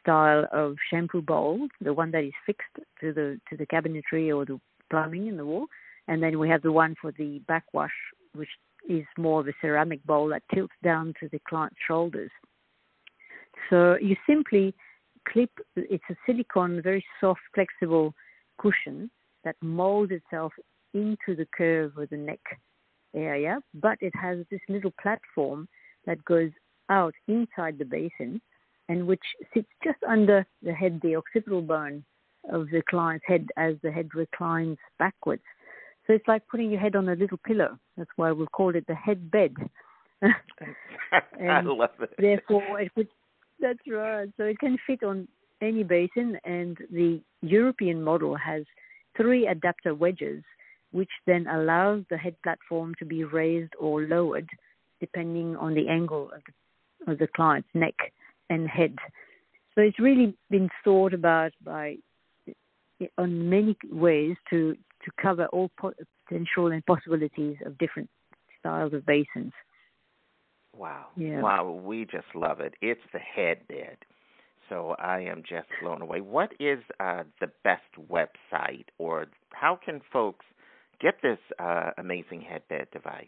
style 0.00 0.46
of 0.52 0.76
shampoo 0.90 1.22
bowl, 1.22 1.68
the 1.80 1.92
one 1.92 2.10
that 2.12 2.24
is 2.24 2.32
fixed 2.46 2.74
to 3.00 3.12
the 3.12 3.40
to 3.50 3.56
the 3.56 3.66
cabinetry 3.66 4.34
or 4.34 4.44
the 4.44 4.60
plumbing 4.90 5.26
in 5.26 5.36
the 5.36 5.44
wall, 5.44 5.66
and 6.08 6.22
then 6.22 6.38
we 6.38 6.48
have 6.48 6.62
the 6.62 6.72
one 6.72 6.94
for 7.00 7.12
the 7.12 7.40
backwash, 7.46 7.92
which 8.34 8.48
is 8.88 9.04
more 9.16 9.40
of 9.40 9.48
a 9.48 9.54
ceramic 9.60 10.04
bowl 10.04 10.28
that 10.28 10.42
tilts 10.54 10.74
down 10.82 11.14
to 11.20 11.28
the 11.30 11.40
client's 11.48 11.76
shoulders. 11.86 12.30
So 13.70 13.96
you 14.00 14.16
simply 14.28 14.74
clip. 15.28 15.50
It's 15.76 16.04
a 16.10 16.16
silicone, 16.26 16.82
very 16.82 17.04
soft, 17.20 17.40
flexible 17.54 18.14
cushion 18.58 19.10
that 19.44 19.56
molds 19.62 20.12
itself 20.12 20.52
into 20.92 21.34
the 21.36 21.46
curve 21.56 21.96
of 21.96 22.10
the 22.10 22.16
neck 22.16 22.40
area, 23.14 23.60
but 23.74 23.98
it 24.00 24.12
has 24.14 24.38
this 24.50 24.60
little 24.68 24.92
platform 25.00 25.68
that 26.06 26.24
goes 26.24 26.50
out 26.90 27.14
inside 27.28 27.78
the 27.78 27.84
basin 27.84 28.40
and 28.88 29.06
which 29.06 29.22
sits 29.54 29.68
just 29.82 29.98
under 30.06 30.46
the 30.62 30.72
head, 30.72 31.00
the 31.02 31.16
occipital 31.16 31.62
bone 31.62 32.04
of 32.50 32.68
the 32.70 32.82
client's 32.88 33.24
head 33.26 33.46
as 33.56 33.74
the 33.82 33.90
head 33.90 34.08
reclines 34.14 34.76
backwards. 34.98 35.42
So 36.06 36.12
it's 36.12 36.28
like 36.28 36.46
putting 36.48 36.70
your 36.70 36.80
head 36.80 36.96
on 36.96 37.08
a 37.08 37.14
little 37.14 37.38
pillow. 37.46 37.78
That's 37.96 38.10
why 38.16 38.30
we'll 38.32 38.46
call 38.48 38.74
it 38.74 38.86
the 38.86 38.94
head 38.94 39.30
bed. 39.30 39.54
I 40.22 41.60
love 41.62 41.90
it. 42.00 42.14
Therefore, 42.18 42.80
it 42.80 42.92
would, 42.96 43.08
that's 43.60 43.78
right. 43.90 44.28
So 44.36 44.44
it 44.44 44.58
can 44.58 44.76
fit 44.86 45.02
on 45.02 45.28
any 45.62 45.82
basin, 45.82 46.38
and 46.44 46.76
the 46.90 47.20
European 47.40 48.02
model 48.02 48.36
has 48.36 48.64
three 49.16 49.46
adapter 49.46 49.94
wedges, 49.94 50.42
which 50.92 51.10
then 51.26 51.46
allows 51.46 52.04
the 52.10 52.18
head 52.18 52.36
platform 52.42 52.94
to 52.98 53.04
be 53.04 53.24
raised 53.24 53.72
or 53.78 54.02
lowered 54.02 54.48
depending 55.00 55.56
on 55.56 55.74
the 55.74 55.88
angle 55.88 56.30
of 56.34 56.40
the, 56.46 57.12
of 57.12 57.18
the 57.18 57.26
client's 57.34 57.68
neck 57.74 57.94
and 58.48 58.68
head. 58.68 58.94
So 59.74 59.80
it's 59.82 59.98
really 59.98 60.34
been 60.50 60.70
thought 60.82 61.12
about 61.12 61.52
by 61.62 61.96
on 63.18 63.50
many 63.50 63.76
ways 63.90 64.36
to 64.50 64.76
to 65.04 65.10
cover 65.20 65.46
all 65.46 65.70
potential 65.76 66.72
and 66.72 66.84
possibilities 66.86 67.56
of 67.64 67.76
different 67.78 68.08
styles 68.58 68.92
of 68.92 69.04
basins. 69.06 69.52
Wow. 70.76 71.06
Yeah. 71.16 71.40
Wow, 71.40 71.70
we 71.84 72.04
just 72.04 72.26
love 72.34 72.60
it. 72.60 72.74
It's 72.80 73.00
the 73.12 73.18
headbed. 73.18 73.98
So 74.68 74.96
I 74.98 75.20
am 75.20 75.42
just 75.48 75.68
blown 75.82 76.02
away. 76.02 76.20
What 76.20 76.52
is 76.58 76.78
uh, 76.98 77.24
the 77.40 77.48
best 77.64 77.82
website, 78.10 78.86
or 78.98 79.26
how 79.52 79.78
can 79.84 80.00
folks 80.12 80.46
get 81.00 81.16
this 81.22 81.38
uh, 81.58 81.90
amazing 81.98 82.40
headbed 82.40 82.88
device? 82.92 83.26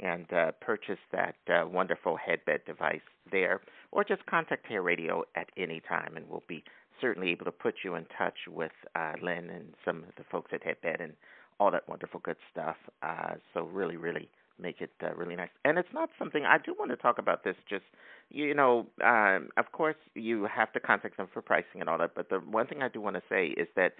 and 0.00 0.32
uh, 0.32 0.52
purchase 0.60 0.98
that 1.12 1.36
uh, 1.48 1.66
wonderful 1.66 2.16
headbed 2.16 2.60
device 2.66 3.00
there, 3.32 3.60
or 3.90 4.04
just 4.04 4.24
contact 4.26 4.66
Hair 4.66 4.82
Radio 4.82 5.24
at 5.34 5.48
any 5.56 5.80
time, 5.80 6.16
and 6.16 6.28
we'll 6.28 6.44
be 6.46 6.62
certainly 7.00 7.30
able 7.30 7.44
to 7.44 7.52
put 7.52 7.76
you 7.84 7.94
in 7.94 8.06
touch 8.16 8.38
with 8.48 8.72
uh, 8.94 9.14
Lynn 9.22 9.50
and 9.50 9.74
some 9.84 9.98
of 9.98 10.14
the 10.16 10.24
folks 10.30 10.50
at 10.52 10.62
Headbed 10.62 11.00
and 11.00 11.14
all 11.60 11.70
that 11.70 11.88
wonderful 11.88 12.20
good 12.20 12.36
stuff. 12.50 12.76
Uh, 13.02 13.34
so 13.54 13.64
really, 13.64 13.96
really 13.96 14.28
make 14.60 14.80
it 14.80 14.90
uh, 15.02 15.14
really 15.14 15.36
nice. 15.36 15.50
And 15.64 15.78
it's 15.78 15.92
not 15.92 16.10
something 16.18 16.44
I 16.44 16.58
do 16.58 16.74
want 16.78 16.90
to 16.90 16.96
talk 16.96 17.18
about. 17.18 17.44
This 17.44 17.56
just 17.68 17.84
you 18.30 18.54
know, 18.54 18.86
um, 19.04 19.48
of 19.56 19.72
course, 19.72 19.96
you 20.14 20.46
have 20.54 20.72
to 20.72 20.80
contact 20.80 21.16
them 21.16 21.28
for 21.32 21.40
pricing 21.40 21.80
and 21.80 21.88
all 21.88 21.98
that. 21.98 22.14
But 22.14 22.28
the 22.28 22.36
one 22.36 22.66
thing 22.66 22.82
I 22.82 22.88
do 22.88 23.00
want 23.00 23.16
to 23.16 23.22
say 23.28 23.48
is 23.48 23.68
that 23.76 23.94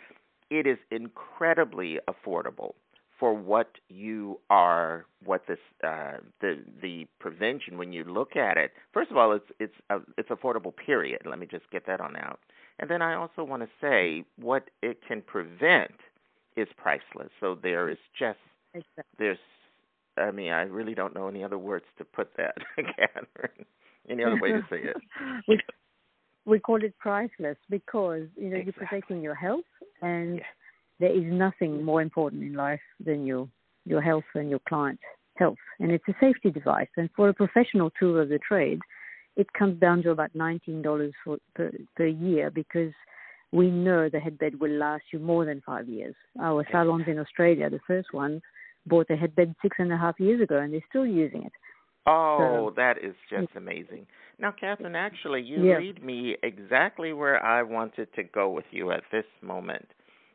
it 0.50 0.66
is 0.66 0.78
incredibly 0.90 1.98
affordable 2.08 2.72
for 3.18 3.34
what 3.34 3.70
you 3.88 4.38
are, 4.48 5.06
what 5.24 5.46
this 5.48 5.58
uh, 5.84 6.18
the 6.40 6.62
the 6.80 7.06
prevention 7.18 7.78
when 7.78 7.92
you 7.92 8.04
look 8.04 8.36
at 8.36 8.56
it. 8.56 8.72
First 8.92 9.10
of 9.10 9.16
all, 9.16 9.32
it's 9.32 9.50
it's 9.58 9.74
uh, 9.90 10.00
it's 10.16 10.28
affordable. 10.28 10.74
Period. 10.74 11.22
Let 11.24 11.38
me 11.38 11.46
just 11.46 11.68
get 11.70 11.86
that 11.86 12.00
on 12.00 12.16
out. 12.16 12.38
And 12.78 12.88
then 12.88 13.02
I 13.02 13.14
also 13.14 13.42
want 13.42 13.62
to 13.62 13.68
say 13.80 14.24
what 14.36 14.70
it 14.82 14.98
can 15.06 15.22
prevent 15.22 15.94
is 16.56 16.68
priceless. 16.76 17.30
So 17.40 17.58
there 17.60 17.88
is 17.88 17.98
just 18.18 18.38
there's 19.18 19.38
I 20.20 20.30
mean 20.30 20.52
I 20.52 20.62
really 20.62 20.94
don't 20.94 21.14
know 21.14 21.28
any 21.28 21.42
other 21.44 21.58
words 21.58 21.84
to 21.98 22.04
put 22.04 22.36
that, 22.36 22.54
Catherine. 22.76 23.66
Any 24.08 24.24
other 24.24 24.36
way 24.40 24.52
to 24.52 24.62
say 24.70 24.78
it? 24.82 24.96
we, 25.48 25.58
we 26.44 26.58
call 26.58 26.82
it 26.82 26.96
priceless 26.98 27.56
because 27.68 28.26
you 28.36 28.48
know 28.50 28.56
Exactly. 28.56 28.62
you're 28.64 28.72
protecting 28.88 29.22
your 29.22 29.34
health, 29.34 29.66
and 30.02 30.36
Yeah. 30.38 30.44
there 30.98 31.12
is 31.12 31.24
nothing 31.24 31.84
more 31.84 32.00
important 32.02 32.42
in 32.42 32.54
life 32.54 32.80
than 33.04 33.26
your 33.26 33.48
your 33.84 34.00
health 34.00 34.24
and 34.34 34.50
your 34.50 34.60
client's 34.68 35.02
health. 35.36 35.58
And 35.78 35.92
it's 35.92 36.08
a 36.08 36.14
safety 36.20 36.50
device. 36.50 36.88
And 36.96 37.08
for 37.16 37.28
a 37.28 37.34
professional 37.34 37.90
tool 37.98 38.20
of 38.20 38.28
the 38.28 38.38
trade, 38.38 38.80
it 39.36 39.52
comes 39.52 39.78
down 39.80 40.02
to 40.02 40.10
about 40.10 40.34
nineteen 40.34 40.82
dollars 40.82 41.12
per, 41.54 41.70
per 41.96 42.06
year 42.06 42.50
because 42.50 42.92
we 43.52 43.70
know 43.70 44.08
the 44.08 44.20
headbed 44.20 44.60
will 44.60 44.70
last 44.72 45.04
you 45.12 45.18
more 45.18 45.44
than 45.44 45.62
five 45.64 45.88
years. 45.88 46.14
Our 46.40 46.66
salons 46.70 47.04
in 47.06 47.18
Australia, 47.18 47.70
the 47.70 47.80
first 47.86 48.12
ones, 48.12 48.42
bought 48.88 49.10
a 49.10 49.16
headbed 49.16 49.54
six 49.62 49.76
and 49.78 49.92
a 49.92 49.96
half 49.96 50.18
years 50.18 50.40
ago, 50.40 50.58
and 50.58 50.72
they're 50.72 50.84
still 50.88 51.06
using 51.06 51.42
it. 51.44 51.52
Oh, 52.06 52.38
So- 52.38 52.70
that 52.76 52.98
is 52.98 53.14
just 53.28 53.54
amazing. 53.54 54.06
Now, 54.38 54.52
Catherine, 54.52 54.96
actually, 54.96 55.42
you 55.42 55.64
Yeah. 55.64 55.78
lead 55.78 56.02
me 56.02 56.36
exactly 56.42 57.12
where 57.12 57.44
I 57.44 57.62
wanted 57.62 58.12
to 58.14 58.22
go 58.22 58.48
with 58.48 58.72
you 58.72 58.92
at 58.92 59.04
this 59.10 59.26
moment. 59.42 59.90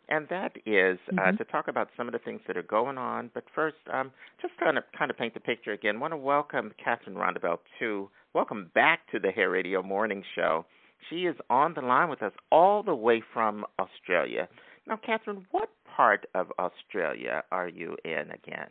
And 0.10 0.28
that 0.28 0.58
is, 0.66 1.00
uh, 1.18 1.32
Mhm. 1.32 1.38
to 1.38 1.46
talk 1.46 1.70
about 1.70 1.90
some 1.96 2.08
of 2.08 2.12
the 2.12 2.20
things 2.20 2.42
that 2.46 2.58
are 2.58 2.62
going 2.62 2.98
on. 2.98 3.32
But 3.34 3.50
first, 3.50 3.78
um, 3.90 4.12
just 4.42 4.56
kind 4.58 4.78
of 4.78 4.84
kind 4.92 5.10
of 5.10 5.18
paint 5.18 5.34
the 5.34 5.40
picture 5.40 5.72
again. 5.72 6.00
want 6.00 6.12
to 6.12 6.18
welcome 6.18 6.74
Catherine 6.78 7.16
Rondabelle 7.16 7.60
to 7.80 8.10
welcome 8.34 8.66
back 8.74 9.08
to 9.12 9.20
the 9.20 9.32
Hair 9.32 9.50
Radio 9.50 9.82
Morning 9.82 10.22
Show. 10.36 10.66
She 11.10 11.26
is 11.26 11.36
on 11.50 11.74
the 11.74 11.82
line 11.82 12.10
with 12.10 12.22
us 12.22 12.34
all 12.52 12.84
the 12.84 12.96
way 12.96 13.22
from 13.22 13.66
Australia. 13.80 14.50
Now, 14.88 14.98
Catherine, 14.98 15.46
what 15.52 15.70
part 15.86 16.26
of 16.36 16.52
Australia 16.60 17.44
are 17.52 17.70
you 17.70 17.96
in 18.04 18.32
again? 18.32 18.70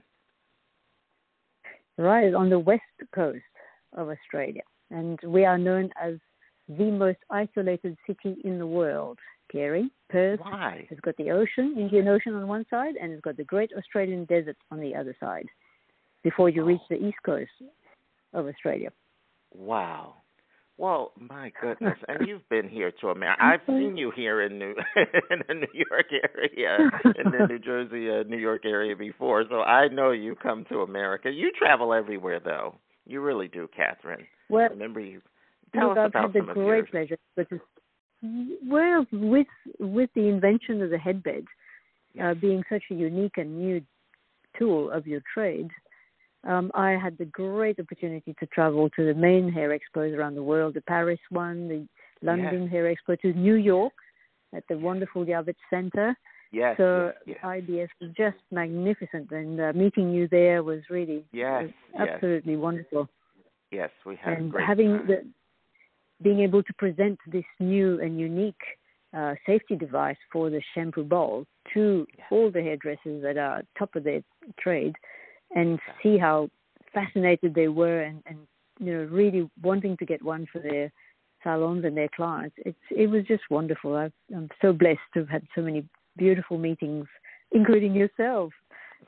right 1.98 2.34
on 2.34 2.50
the 2.50 2.58
west 2.58 2.82
coast 3.14 3.42
of 3.96 4.08
Australia. 4.08 4.62
And 4.90 5.18
we 5.24 5.44
are 5.44 5.58
known 5.58 5.90
as 6.02 6.14
the 6.68 6.90
most 6.90 7.18
isolated 7.30 7.96
city 8.06 8.40
in 8.44 8.58
the 8.58 8.66
world, 8.66 9.18
Carrie. 9.50 9.90
Perth 10.08 10.40
Why? 10.40 10.86
has 10.90 10.98
got 11.00 11.16
the 11.16 11.30
ocean, 11.30 11.74
Indian 11.78 12.08
Ocean 12.08 12.34
on 12.34 12.46
one 12.46 12.66
side, 12.68 12.96
and 13.00 13.12
it's 13.12 13.22
got 13.22 13.36
the 13.36 13.44
Great 13.44 13.70
Australian 13.76 14.26
Desert 14.26 14.56
on 14.70 14.78
the 14.80 14.94
other 14.94 15.16
side 15.18 15.46
before 16.22 16.50
you 16.50 16.64
reach 16.64 16.82
the 16.90 17.02
east 17.02 17.16
coast 17.24 17.50
of 18.34 18.46
Australia. 18.46 18.90
Wow. 19.54 20.16
Well, 20.78 21.12
my 21.18 21.52
goodness, 21.60 21.98
and 22.08 22.26
you've 22.26 22.48
been 22.48 22.68
here 22.68 22.92
to 23.00 23.08
America. 23.08 23.42
I've 23.42 23.60
seen 23.66 23.96
you 23.96 24.10
here 24.14 24.42
in 24.42 24.58
New 24.58 24.70
in 25.30 25.42
the 25.46 25.54
New 25.54 25.84
York 25.90 26.06
area, 26.10 26.90
in 27.04 27.30
the 27.30 27.46
New 27.46 27.58
Jersey, 27.58 28.10
uh, 28.10 28.28
New 28.28 28.38
York 28.38 28.62
area 28.64 28.96
before, 28.96 29.44
so 29.48 29.60
I 29.60 29.88
know 29.88 30.10
you 30.10 30.34
come 30.34 30.64
to 30.70 30.80
America. 30.80 31.30
You 31.30 31.52
travel 31.56 31.92
everywhere, 31.92 32.40
though. 32.42 32.74
You 33.06 33.20
really 33.20 33.48
do, 33.48 33.68
Catherine. 33.76 34.26
Well, 34.48 34.70
Remember 34.70 35.00
you. 35.00 35.20
Tell 35.74 35.88
look, 35.88 35.98
us 35.98 36.04
I've 36.04 36.10
about 36.10 36.22
had 36.22 36.32
the 36.32 36.38
some 36.40 36.48
of 36.50 36.54
great 36.54 36.90
pleasure, 36.90 37.18
but 37.36 37.46
well, 38.66 39.06
with 39.12 39.46
with 39.78 40.10
the 40.14 40.28
invention 40.28 40.82
of 40.82 40.90
the 40.90 40.98
headbed 40.98 41.44
uh, 42.22 42.34
being 42.34 42.62
such 42.70 42.82
a 42.90 42.94
unique 42.94 43.36
and 43.36 43.58
new 43.58 43.80
tool 44.58 44.90
of 44.90 45.06
your 45.06 45.22
trade, 45.32 45.68
um, 46.44 46.70
I 46.74 46.92
had 46.92 47.16
the 47.18 47.24
great 47.26 47.78
opportunity 47.78 48.34
to 48.40 48.46
travel 48.46 48.90
to 48.90 49.06
the 49.06 49.14
main 49.14 49.50
hair 49.50 49.76
expos 49.78 50.16
around 50.16 50.34
the 50.34 50.42
world, 50.42 50.74
the 50.74 50.80
Paris 50.82 51.20
one, 51.30 51.68
the 51.68 51.86
London 52.22 52.68
Hair 52.68 52.94
Expo, 52.94 53.20
to 53.20 53.32
New 53.32 53.54
York 53.54 53.92
at 54.54 54.64
the 54.68 54.76
wonderful 54.76 55.24
Javits 55.24 55.54
Center. 55.70 56.16
Yes, 56.50 56.76
so 56.76 57.12
yes, 57.26 57.38
yes, 57.42 57.44
IBS 57.44 57.88
was 58.00 58.10
just 58.16 58.36
magnificent, 58.50 59.30
and 59.30 59.60
uh, 59.60 59.72
meeting 59.74 60.12
you 60.12 60.28
there 60.28 60.62
was 60.62 60.80
really 60.90 61.24
yes, 61.32 61.64
was 61.64 61.70
yes, 61.94 62.08
absolutely 62.10 62.56
wonderful. 62.56 63.08
yes. 63.70 63.88
We 64.04 64.16
had 64.16 64.34
a 64.34 64.36
and 64.36 64.52
great 64.52 64.66
having 64.66 64.98
time. 64.98 65.06
the 65.06 65.26
being 66.22 66.40
able 66.40 66.62
to 66.62 66.72
present 66.74 67.18
this 67.26 67.44
new 67.58 68.00
and 68.00 68.20
unique 68.20 68.60
uh, 69.16 69.34
safety 69.46 69.76
device 69.76 70.16
for 70.32 70.50
the 70.50 70.62
shampoo 70.74 71.04
bowl 71.04 71.46
to 71.74 72.06
all 72.30 72.50
the 72.50 72.60
hairdressers 72.60 73.22
that 73.22 73.36
are 73.36 73.62
top 73.78 73.94
of 73.96 74.04
their 74.04 74.22
trade, 74.58 74.94
and 75.54 75.78
see 76.02 76.18
how 76.18 76.48
fascinated 76.94 77.54
they 77.54 77.68
were, 77.68 78.02
and, 78.02 78.22
and 78.26 78.38
you 78.78 78.92
know 78.92 79.04
really 79.04 79.50
wanting 79.62 79.96
to 79.98 80.06
get 80.06 80.22
one 80.22 80.46
for 80.52 80.58
their 80.60 80.92
salons 81.42 81.84
and 81.84 81.96
their 81.96 82.08
clients. 82.14 82.54
It's 82.58 82.78
it 82.90 83.08
was 83.08 83.24
just 83.26 83.42
wonderful. 83.50 83.96
i 83.96 84.10
I'm 84.34 84.48
so 84.60 84.72
blessed 84.72 85.00
to 85.14 85.20
have 85.20 85.28
had 85.28 85.46
so 85.54 85.62
many 85.62 85.84
beautiful 86.16 86.58
meetings, 86.58 87.06
including 87.52 87.94
yourself. 87.94 88.52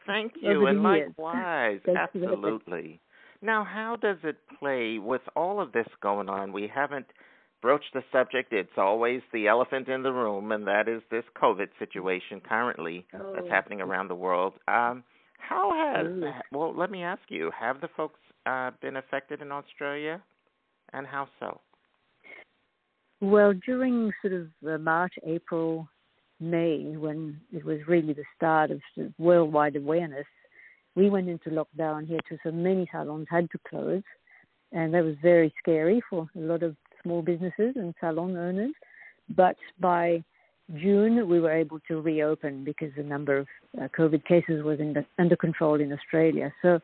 Thank 0.06 0.32
you, 0.40 0.66
and 0.66 0.82
years. 0.82 1.08
likewise, 1.16 1.80
Thanks 1.84 2.12
for 2.12 2.18
that. 2.18 2.32
absolutely. 2.32 3.00
Now, 3.42 3.62
how 3.64 3.96
does 3.96 4.16
it 4.24 4.36
play 4.58 4.98
with 4.98 5.20
all 5.36 5.60
of 5.60 5.72
this 5.72 5.86
going 6.02 6.28
on? 6.28 6.52
We 6.52 6.66
haven't 6.74 7.06
broached 7.60 7.92
the 7.94 8.02
subject. 8.10 8.52
It's 8.52 8.76
always 8.76 9.20
the 9.32 9.46
elephant 9.48 9.88
in 9.88 10.02
the 10.02 10.12
room, 10.12 10.52
and 10.52 10.66
that 10.66 10.88
is 10.88 11.02
this 11.10 11.24
COVID 11.40 11.68
situation 11.78 12.40
currently 12.40 13.06
that's 13.12 13.46
Oh. 13.46 13.48
happening 13.48 13.80
around 13.80 14.08
the 14.08 14.14
world. 14.14 14.54
Um, 14.68 15.04
How 15.38 15.70
has 15.74 16.06
well? 16.52 16.74
Let 16.76 16.90
me 16.90 17.02
ask 17.02 17.22
you: 17.28 17.50
Have 17.58 17.80
the 17.80 17.88
folks 17.96 18.18
uh, 18.46 18.70
been 18.80 18.96
affected 18.96 19.42
in 19.42 19.52
Australia, 19.52 20.22
and 20.92 21.06
how 21.06 21.28
so? 21.40 21.60
Well, 23.20 23.54
during 23.64 24.12
sort 24.20 24.34
of 24.34 24.48
uh, 24.66 24.78
March, 24.78 25.14
April, 25.24 25.88
May, 26.40 26.94
when 26.96 27.40
it 27.52 27.64
was 27.64 27.78
really 27.86 28.12
the 28.12 28.24
start 28.36 28.70
of 28.70 28.80
sort 28.94 29.06
of 29.06 29.12
worldwide 29.18 29.76
awareness, 29.76 30.26
we 30.94 31.08
went 31.10 31.28
into 31.28 31.50
lockdown 31.50 32.06
here 32.06 32.20
too. 32.28 32.38
So 32.42 32.50
many 32.50 32.88
salons 32.92 33.26
had 33.30 33.50
to 33.52 33.58
close, 33.68 34.02
and 34.72 34.92
that 34.94 35.04
was 35.04 35.16
very 35.22 35.54
scary 35.58 36.02
for 36.10 36.28
a 36.36 36.40
lot 36.40 36.62
of 36.62 36.76
small 37.02 37.22
businesses 37.22 37.74
and 37.76 37.94
salon 38.00 38.36
owners. 38.36 38.74
But 39.34 39.56
by 39.80 40.22
June, 40.72 41.28
we 41.28 41.40
were 41.40 41.52
able 41.52 41.78
to 41.88 42.00
reopen 42.00 42.64
because 42.64 42.90
the 42.96 43.02
number 43.02 43.36
of 43.36 43.46
uh, 43.80 43.88
COVID 43.96 44.24
cases 44.24 44.62
was 44.62 44.78
the, 44.78 45.04
under 45.18 45.36
control 45.36 45.80
in 45.80 45.92
Australia. 45.92 46.52
So 46.62 46.80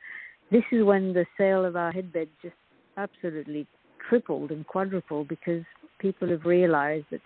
this 0.50 0.64
is 0.70 0.84
when 0.84 1.12
the 1.12 1.25
sale 1.38 1.64
of 1.64 1.76
our 1.76 1.90
headbed 1.90 2.28
just 2.42 2.54
absolutely 2.96 3.66
tripled 4.08 4.50
and 4.50 4.66
quadrupled 4.66 5.28
because 5.28 5.62
people 5.99 6.28
have 6.28 6.44
realized 6.44 7.06
that 7.10 7.22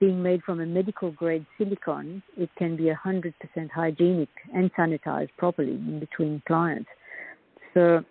being 0.00 0.22
made 0.22 0.42
from 0.42 0.60
a 0.60 0.66
medical 0.66 1.10
grade 1.10 1.46
silicone, 1.56 2.22
it 2.36 2.50
can 2.58 2.76
be 2.76 2.84
100% 2.84 3.32
hygienic 3.70 4.28
and 4.54 4.72
sanitized 4.74 5.30
properly 5.38 5.72
in 5.72 6.00
between 6.00 6.42
clients. 6.46 6.88
So 7.74 8.04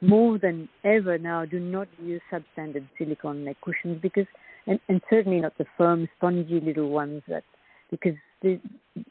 more 0.00 0.38
than 0.38 0.68
ever 0.84 1.18
now, 1.18 1.44
do 1.44 1.58
not 1.58 1.88
use 2.02 2.20
substandard 2.32 2.86
silicone 2.98 3.44
neck 3.44 3.56
cushions 3.62 4.00
because, 4.00 4.26
and, 4.66 4.80
and 4.88 5.00
certainly 5.08 5.40
not 5.40 5.56
the 5.58 5.66
firm, 5.76 6.08
spongy 6.16 6.60
little 6.60 6.90
ones 6.90 7.22
that, 7.28 7.44
because 7.90 8.14
they, 8.42 8.60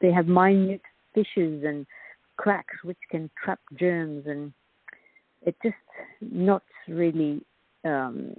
they 0.02 0.12
have 0.12 0.28
minute 0.28 0.82
fissures 1.14 1.64
and 1.66 1.86
cracks 2.38 2.76
which 2.84 2.98
can 3.10 3.30
trap 3.42 3.60
germs 3.80 4.26
and 4.28 4.52
it's 5.44 5.58
just 5.64 5.76
not 6.22 6.64
really 6.88 7.42
um, 7.86 8.36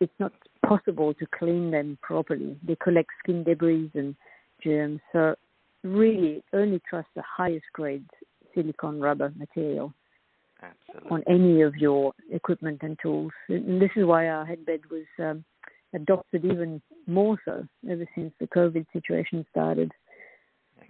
it's 0.00 0.12
not 0.18 0.32
possible 0.66 1.14
to 1.14 1.26
clean 1.38 1.70
them 1.70 1.98
properly. 2.02 2.56
They 2.66 2.76
collect 2.76 3.10
skin 3.22 3.44
debris 3.44 3.90
and 3.94 4.14
germs. 4.62 5.00
So 5.12 5.34
really 5.82 6.42
only 6.52 6.80
trust 6.88 7.08
the 7.14 7.22
highest 7.22 7.66
grade 7.72 8.04
silicone 8.54 9.00
rubber 9.00 9.32
material 9.36 9.92
Absolutely. 10.62 11.10
on 11.10 11.24
any 11.28 11.62
of 11.62 11.76
your 11.76 12.12
equipment 12.30 12.80
and 12.82 12.98
tools. 13.02 13.32
And 13.48 13.80
this 13.80 13.90
is 13.96 14.04
why 14.04 14.28
our 14.28 14.44
headbed 14.44 14.80
was 14.90 15.04
um, 15.18 15.44
adopted 15.94 16.44
even 16.44 16.80
more 17.06 17.38
so 17.44 17.66
ever 17.88 18.06
since 18.14 18.32
the 18.40 18.46
COVID 18.46 18.86
situation 18.92 19.44
started. 19.50 19.90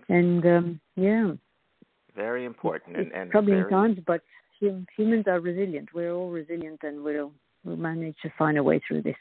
And 0.09 0.45
um, 0.45 0.80
yeah, 0.97 1.33
very 2.16 2.45
important 2.45 2.97
and, 2.97 3.12
and 3.12 3.30
troubling 3.30 3.61
very... 3.61 3.71
times, 3.71 3.99
but 4.07 4.23
humans 4.97 5.25
are 5.26 5.40
resilient. 5.40 5.88
We're 5.95 6.12
all 6.12 6.30
resilient, 6.30 6.80
and 6.83 7.02
we'll 7.02 7.33
we'll 7.64 7.76
manage 7.76 8.16
to 8.23 8.33
find 8.38 8.59
a 8.59 8.62
way 8.62 8.80
through 8.87 9.02
this. 9.02 9.16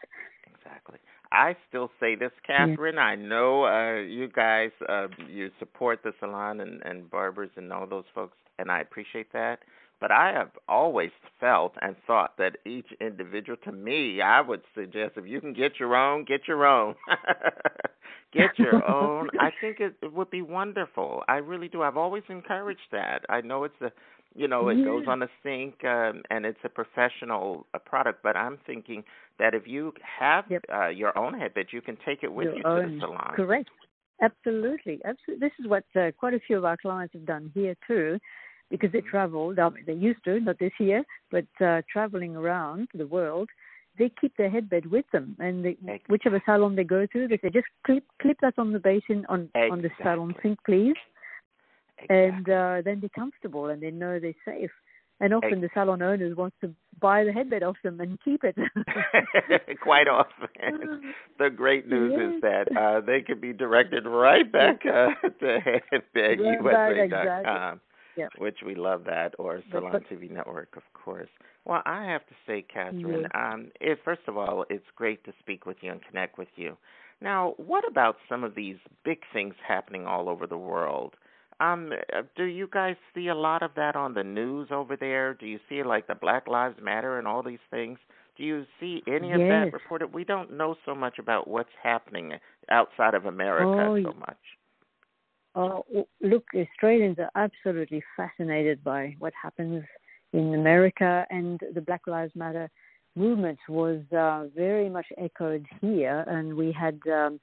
Exactly. 0.48 0.98
I 1.32 1.56
still 1.68 1.92
say 2.00 2.16
this, 2.16 2.32
Catherine. 2.46 2.96
Yeah. 2.96 3.02
I 3.02 3.16
know 3.16 3.66
uh, 3.66 4.02
you 4.02 4.28
guys 4.30 4.72
uh, 4.88 5.08
you 5.28 5.52
support 5.60 6.00
the 6.04 6.12
salon 6.20 6.62
and, 6.62 6.82
and 6.84 7.10
barbers 7.10 7.52
and 7.56 7.72
all 7.72 7.86
those 7.86 8.06
folks, 8.16 8.38
and 8.58 8.72
I 8.72 8.82
appreciate 8.82 9.32
that. 9.34 9.60
But 10.00 10.12
I 10.12 10.32
have 10.32 10.52
always 10.68 11.12
felt 11.40 11.74
and 11.82 11.96
thought 12.08 12.38
that 12.38 12.58
each 12.66 12.88
individual, 13.02 13.58
to 13.66 13.72
me, 13.72 14.22
I 14.22 14.40
would 14.42 14.62
suggest 14.74 15.14
if 15.18 15.28
you 15.28 15.42
can 15.42 15.54
get 15.54 15.80
your 15.80 15.96
own, 15.96 16.24
get 16.26 16.48
your 16.48 16.66
own. 16.66 16.96
get 18.34 18.58
your 18.58 18.90
own. 18.90 19.30
I 19.40 19.50
think 19.62 19.80
it, 19.80 19.96
it 20.02 20.14
would 20.14 20.30
be 20.30 20.42
wonderful. 20.42 21.24
I 21.28 21.36
really 21.36 21.68
do. 21.68 21.82
I've 21.82 21.98
always 21.98 22.24
encouraged 22.30 22.80
that. 22.92 23.26
I 23.30 23.42
know 23.42 23.66
it's 23.66 23.82
a 23.82 23.92
you 24.36 24.48
know 24.48 24.70
it 24.70 24.78
yeah. 24.78 24.86
goes 24.86 25.06
on 25.08 25.24
a 25.24 25.28
sink 25.44 25.84
um, 25.84 26.22
and 26.30 26.46
it's 26.46 26.60
a 26.64 26.70
professional 26.70 27.66
uh, 27.74 27.80
product 27.80 28.22
but 28.22 28.36
i'm 28.38 28.60
thinking 28.66 29.04
that 29.40 29.56
if 29.56 29.64
you 29.66 29.92
have 30.20 30.46
yep. 30.50 30.64
uh, 30.72 30.88
your 30.88 31.18
own 31.18 31.34
headbed 31.38 31.66
you 31.72 31.82
can 31.82 31.98
take 32.06 32.24
it 32.24 32.32
with 32.32 32.46
your 32.46 32.58
you 32.58 32.64
own. 32.64 32.84
to 32.84 32.94
the 32.94 33.00
salon 33.00 33.34
correct 33.36 33.70
absolutely 34.22 35.02
absolutely 35.04 35.40
this 35.40 35.52
is 35.60 35.68
what 35.68 35.84
uh, 35.96 36.12
quite 36.18 36.34
a 36.34 36.40
few 36.46 36.58
of 36.58 36.64
our 36.66 36.78
clients 36.78 37.14
have 37.14 37.26
done 37.26 37.52
here 37.56 37.76
too 37.88 38.20
because 38.70 38.92
they 38.92 39.00
mm-hmm. 39.00 39.10
traveled 39.10 39.60
um, 39.60 39.76
they 39.86 39.94
used 39.94 40.24
to 40.24 40.40
not 40.40 40.60
this 40.60 40.74
year 40.80 41.04
but 41.32 41.46
uh, 41.66 41.82
traveling 41.92 42.36
around 42.36 42.88
the 42.94 43.08
world 43.08 43.50
they 43.98 44.12
keep 44.22 44.36
their 44.38 44.50
headbed 44.50 44.86
with 44.86 45.06
them 45.12 45.36
and 45.40 45.66
they, 45.66 45.72
exactly. 45.72 46.06
whichever 46.08 46.42
salon 46.46 46.76
they 46.76 46.84
go 46.84 47.06
to 47.06 47.28
they 47.28 47.38
say 47.38 47.50
just 47.50 47.68
clip 47.86 48.04
clip 48.22 48.38
that 48.42 48.54
on 48.58 48.72
the 48.72 48.80
basin 48.80 49.26
on 49.30 49.42
exactly. 49.56 49.72
on 49.72 49.82
the 49.82 49.90
salon 50.02 50.36
sink 50.42 50.60
please 50.66 50.96
and 52.08 52.50
uh, 52.50 52.82
then 52.84 53.00
they're 53.00 53.10
comfortable 53.10 53.68
and 53.68 53.82
they 53.82 53.92
know 53.92 54.20
they're 54.20 54.34
safe. 54.46 54.72
And 55.22 55.34
often 55.34 55.56
exactly. 55.56 55.68
the 55.68 55.82
salon 55.82 56.02
owners 56.02 56.38
want 56.38 56.54
to 56.62 56.74
buy 57.02 57.26
the 57.26 57.34
headbed 57.34 57.62
off 57.62 57.76
them 57.84 58.00
and 58.00 58.18
keep 58.24 58.42
it. 58.46 58.56
Quite 59.82 60.08
often, 60.08 61.14
the 61.40 61.50
great 61.50 61.90
news 61.90 62.14
yeah. 62.16 62.36
is 62.36 62.42
that 62.42 62.78
uh, 62.78 63.02
they 63.02 63.22
can 63.22 63.42
be 63.42 63.52
directed 63.52 64.06
right 64.06 64.50
back 64.50 64.80
uh, 64.86 65.10
to 65.40 65.60
headbedusa.com, 65.92 67.00
exactly. 67.00 67.82
Yeah. 68.16 68.28
which 68.38 68.58
we 68.66 68.76
love 68.76 69.04
that, 69.06 69.34
or 69.40 69.62
Salon 69.72 69.92
but, 69.92 70.10
TV 70.10 70.30
Network, 70.30 70.76
of 70.76 70.84
course. 70.94 71.30
Well, 71.66 71.82
I 71.86 72.06
have 72.06 72.26
to 72.28 72.34
say, 72.48 72.66
Catherine, 72.74 73.28
um, 73.34 73.72
it, 73.80 74.00
first 74.04 74.22
of 74.28 74.38
all, 74.38 74.66
it's 74.70 74.86
great 74.96 75.24
to 75.26 75.34
speak 75.40 75.66
with 75.66 75.78
you 75.82 75.92
and 75.92 76.02
connect 76.06 76.38
with 76.38 76.48
you. 76.56 76.78
Now, 77.22 77.54
what 77.58 77.88
about 77.88 78.18
some 78.28 78.44
of 78.44 78.56
these 78.56 78.78
big 79.04 79.20
things 79.34 79.54
happening 79.68 80.06
all 80.06 80.30
over 80.30 80.48
the 80.48 80.58
world? 80.58 81.16
Um, 81.60 81.92
uh, 82.16 82.22
do 82.38 82.46
you 82.46 82.70
guys 82.72 82.96
see 83.14 83.28
a 83.28 83.36
lot 83.36 83.62
of 83.62 83.72
that 83.76 83.96
on 83.96 84.14
the 84.14 84.24
news 84.24 84.70
over 84.72 84.96
there? 84.96 85.34
Do 85.34 85.46
you 85.46 85.60
see 85.68 85.84
like 85.84 86.08
the 86.08 86.16
Black 86.16 86.48
Lives 86.48 86.78
Matter 86.82 87.18
and 87.18 87.28
all 87.28 87.44
these 87.44 87.60
things? 87.70 88.00
Do 88.38 88.44
you 88.46 88.66
see 88.80 89.04
any 89.06 89.34
of 89.34 89.42
yes. 89.42 89.50
that 89.50 89.74
reported? 89.74 90.14
We 90.14 90.24
don't 90.24 90.56
know 90.56 90.76
so 90.86 90.96
much 90.96 91.20
about 91.20 91.50
what's 91.50 91.70
happening 91.84 92.32
outside 92.70 93.14
of 93.14 93.26
America 93.26 93.66
oh, 93.68 94.02
so 94.02 94.18
much. 94.18 94.38
Oh, 95.56 95.84
look, 96.22 96.44
Australians 96.56 97.18
are 97.20 97.32
absolutely 97.36 98.04
fascinated 98.16 98.84
by 98.84 99.16
what 99.20 99.34
happens 99.42 99.84
in 100.32 100.54
America, 100.54 101.26
and 101.30 101.60
the 101.74 101.82
Black 101.82 102.02
Lives 102.06 102.34
Matter 102.36 102.70
movement 103.16 103.58
was 103.68 104.02
uh, 104.16 104.46
very 104.56 104.90
much 104.90 105.08
echoed 105.18 105.66
here, 105.82 106.24
and 106.28 106.56
we 106.56 106.72
had 106.72 107.00
um, 107.12 107.40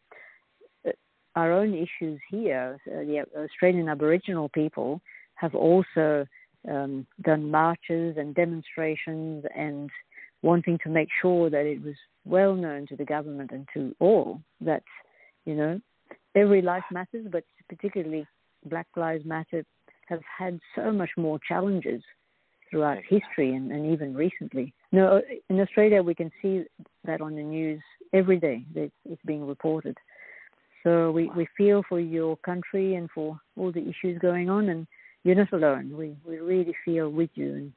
our 1.34 1.52
own 1.52 1.74
issues 1.74 2.20
here. 2.30 2.78
Uh, 2.86 3.00
the 3.00 3.24
Australian 3.36 3.88
Aboriginal 3.88 4.48
people 4.48 5.00
have 5.34 5.54
also 5.54 6.26
um, 6.68 7.06
done 7.22 7.50
marches 7.50 8.16
and 8.16 8.34
demonstrations 8.34 9.44
and 9.54 9.90
wanting 10.42 10.78
to 10.82 10.88
make 10.88 11.08
sure 11.20 11.50
that 11.50 11.66
it 11.66 11.82
was 11.82 11.94
well 12.24 12.54
known 12.54 12.86
to 12.86 12.96
the 12.96 13.04
government 13.04 13.50
and 13.52 13.68
to 13.74 13.94
all 14.00 14.40
that, 14.60 14.82
you 15.44 15.54
know, 15.54 15.80
every 16.34 16.62
life 16.62 16.84
matters, 16.90 17.26
but 17.30 17.44
particularly 17.68 18.26
Black 18.64 18.86
Lives 18.96 19.24
Matter 19.24 19.64
have 20.08 20.20
had 20.38 20.60
so 20.74 20.92
much 20.92 21.10
more 21.16 21.38
challenges 21.46 22.02
throughout 22.70 22.98
history 23.08 23.54
and, 23.54 23.70
and 23.70 23.92
even 23.92 24.14
recently. 24.14 24.72
No, 24.92 25.20
in 25.48 25.60
Australia 25.60 26.02
we 26.02 26.14
can 26.14 26.30
see 26.42 26.64
that 27.04 27.20
on 27.20 27.36
the 27.36 27.42
news 27.42 27.80
every 28.12 28.38
day. 28.38 28.64
It's, 28.74 28.94
it's 29.04 29.22
being 29.24 29.46
reported. 29.46 29.96
So 30.82 31.10
we, 31.10 31.30
we 31.36 31.48
feel 31.56 31.82
for 31.88 31.98
your 31.98 32.36
country 32.38 32.94
and 32.94 33.10
for 33.10 33.40
all 33.56 33.72
the 33.72 33.82
issues 33.88 34.20
going 34.20 34.48
on, 34.48 34.68
and 34.68 34.86
you're 35.24 35.34
not 35.34 35.52
alone. 35.52 35.96
We 35.96 36.16
we 36.24 36.38
really 36.38 36.76
feel 36.84 37.08
with 37.10 37.30
you 37.34 37.54
and 37.54 37.72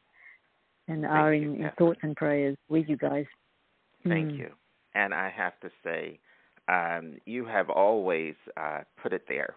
and 0.88 1.04
Thank 1.04 1.13
are 1.13 1.34
in, 1.34 1.56
in, 1.56 1.71
thoughts 1.78 1.99
and 2.04 2.15
prayers 2.15 2.58
with 2.67 2.88
you 2.88 2.97
guys. 2.97 3.25
Thank 4.08 4.32
mm. 4.32 4.38
you. 4.38 4.49
And 4.95 5.13
I 5.13 5.32
have 5.36 5.60
to 5.62 5.69
say, 5.84 6.19
um, 6.67 7.17
you 7.25 7.45
have 7.45 7.69
always 7.69 8.36
uh, 8.58 8.82
put 9.02 9.13
it 9.13 9.23
there. 9.28 9.56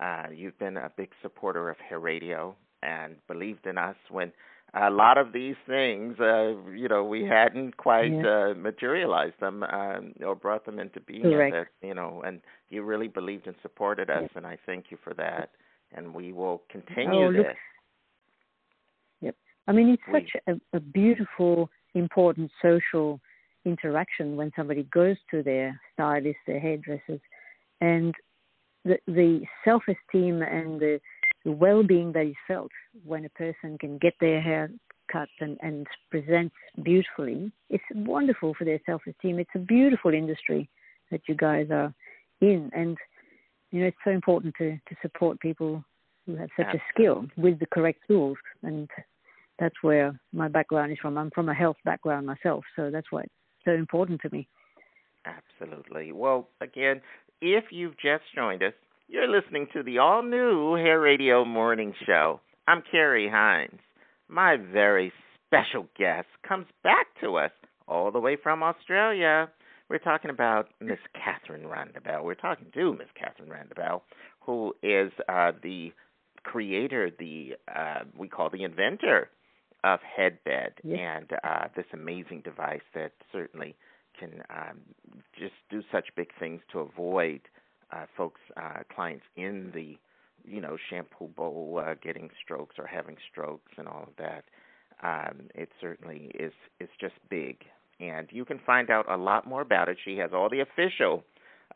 Uh, 0.00 0.24
you've 0.34 0.58
been 0.58 0.76
a 0.76 0.90
big 0.96 1.10
supporter 1.22 1.70
of 1.70 1.76
Hair 1.78 2.00
Radio 2.00 2.56
and 2.82 3.16
believed 3.28 3.66
in 3.66 3.78
us 3.78 3.96
when 4.10 4.32
a 4.74 4.90
lot 4.90 5.18
of 5.18 5.32
these 5.32 5.54
things, 5.66 6.18
uh, 6.18 6.54
you 6.72 6.88
know, 6.88 7.04
we 7.04 7.24
hadn't 7.24 7.76
quite 7.76 8.12
yeah. 8.12 8.50
uh, 8.50 8.54
materialized 8.54 9.38
them 9.40 9.62
um, 9.64 10.14
or 10.24 10.34
brought 10.34 10.64
them 10.64 10.78
into 10.78 11.00
being. 11.00 11.22
That, 11.22 11.66
you 11.82 11.94
know, 11.94 12.22
and 12.24 12.40
you 12.70 12.82
really 12.82 13.08
believed 13.08 13.46
and 13.46 13.56
supported 13.60 14.08
us, 14.08 14.30
and 14.34 14.46
I 14.46 14.56
thank 14.64 14.86
you 14.90 14.98
for 15.04 15.12
that. 15.14 15.50
And 15.94 16.14
we 16.14 16.32
will 16.32 16.62
continue 16.70 17.26
oh, 17.26 17.32
this. 17.32 17.56
Yep. 19.20 19.36
I 19.68 19.72
mean, 19.72 19.90
it's 19.90 20.02
we, 20.10 20.20
such 20.20 20.42
a, 20.46 20.76
a 20.76 20.80
beautiful, 20.80 21.68
important 21.94 22.50
social 22.62 23.20
interaction 23.66 24.36
when 24.36 24.50
somebody 24.56 24.84
goes 24.84 25.16
to 25.30 25.42
their 25.42 25.78
stylist, 25.92 26.38
their 26.46 26.58
hairdressers, 26.58 27.20
and 27.82 28.14
the 28.84 28.98
the 29.06 29.42
self 29.64 29.82
esteem 29.88 30.42
and 30.42 30.80
the 30.80 31.00
the 31.44 31.52
well-being 31.52 32.12
that 32.12 32.26
is 32.26 32.36
felt 32.46 32.70
when 33.04 33.24
a 33.24 33.28
person 33.30 33.76
can 33.78 33.98
get 33.98 34.14
their 34.20 34.40
hair 34.40 34.70
cut 35.10 35.28
and, 35.40 35.58
and 35.60 35.86
present 36.10 36.52
beautifully. 36.82 37.50
It's 37.68 37.84
wonderful 37.94 38.54
for 38.54 38.64
their 38.64 38.80
self-esteem. 38.86 39.40
It's 39.40 39.50
a 39.54 39.58
beautiful 39.58 40.14
industry 40.14 40.68
that 41.10 41.22
you 41.28 41.34
guys 41.34 41.66
are 41.70 41.92
in, 42.40 42.70
and 42.74 42.96
you 43.70 43.80
know 43.80 43.86
it's 43.86 43.96
so 44.04 44.10
important 44.10 44.54
to 44.58 44.72
to 44.88 44.96
support 45.02 45.40
people 45.40 45.84
who 46.26 46.36
have 46.36 46.50
such 46.56 46.66
Absolutely. 46.66 46.80
a 46.80 46.92
skill 46.94 47.26
with 47.36 47.58
the 47.58 47.66
correct 47.66 48.00
tools. 48.06 48.38
And 48.62 48.88
that's 49.58 49.74
where 49.82 50.18
my 50.32 50.48
background 50.48 50.92
is 50.92 50.98
from. 51.00 51.18
I'm 51.18 51.30
from 51.30 51.48
a 51.48 51.54
health 51.54 51.76
background 51.84 52.26
myself, 52.26 52.64
so 52.76 52.90
that's 52.90 53.10
why 53.10 53.22
it's 53.22 53.32
so 53.64 53.72
important 53.72 54.20
to 54.22 54.30
me. 54.30 54.48
Absolutely. 55.24 56.12
Well, 56.12 56.48
again, 56.60 57.00
if 57.42 57.64
you've 57.72 57.98
just 57.98 58.22
joined 58.36 58.62
us, 58.62 58.72
you're 59.08 59.28
listening 59.28 59.66
to 59.72 59.82
the 59.82 59.98
all 59.98 60.22
new 60.22 60.76
Hair 60.76 61.00
Radio 61.00 61.44
Morning 61.44 61.92
Show. 62.06 62.40
I'm 62.68 62.84
Carrie 62.88 63.28
Hines. 63.28 63.80
My 64.28 64.56
very 64.56 65.12
special 65.48 65.88
guest 65.98 66.28
comes 66.46 66.66
back 66.84 67.08
to 67.20 67.34
us 67.38 67.50
all 67.88 68.12
the 68.12 68.20
way 68.20 68.36
from 68.40 68.62
Australia. 68.62 69.50
We're 69.90 69.98
talking 69.98 70.30
about 70.30 70.68
Miss 70.80 71.00
Catherine 71.14 71.64
Randabell. 71.64 72.22
We're 72.22 72.36
talking 72.36 72.68
to 72.74 72.92
Miss 72.92 73.08
Catherine 73.18 73.50
Randabell, 73.50 74.02
who 74.46 74.72
is 74.80 75.10
uh, 75.28 75.50
the 75.64 75.90
creator, 76.44 77.10
the 77.18 77.54
uh, 77.68 78.04
we 78.16 78.28
call 78.28 78.50
the 78.50 78.62
inventor 78.62 79.28
of 79.82 79.98
Headbed, 80.16 80.74
yes. 80.84 80.98
and 81.00 81.32
uh, 81.42 81.66
this 81.74 81.86
amazing 81.92 82.42
device 82.44 82.80
that 82.94 83.10
certainly 83.32 83.74
can 84.22 84.42
um, 84.50 84.80
just 85.38 85.54
do 85.70 85.82
such 85.90 86.08
big 86.16 86.28
things 86.38 86.60
to 86.72 86.80
avoid 86.80 87.40
uh, 87.90 88.04
folks, 88.16 88.40
uh, 88.56 88.80
clients 88.94 89.24
in 89.36 89.70
the 89.74 89.98
you 90.44 90.60
know 90.60 90.76
shampoo 90.90 91.28
bowl 91.28 91.80
uh, 91.84 91.94
getting 92.02 92.28
strokes 92.42 92.74
or 92.78 92.86
having 92.86 93.16
strokes 93.30 93.72
and 93.76 93.86
all 93.88 94.04
of 94.04 94.10
that. 94.18 94.44
Um, 95.02 95.48
it 95.54 95.68
certainly 95.80 96.30
is 96.38 96.52
is 96.80 96.88
just 97.00 97.14
big, 97.28 97.58
and 98.00 98.28
you 98.30 98.44
can 98.44 98.60
find 98.64 98.90
out 98.90 99.10
a 99.10 99.16
lot 99.16 99.46
more 99.46 99.62
about 99.62 99.88
it. 99.88 99.96
She 100.04 100.16
has 100.18 100.30
all 100.32 100.48
the 100.48 100.60
official 100.60 101.24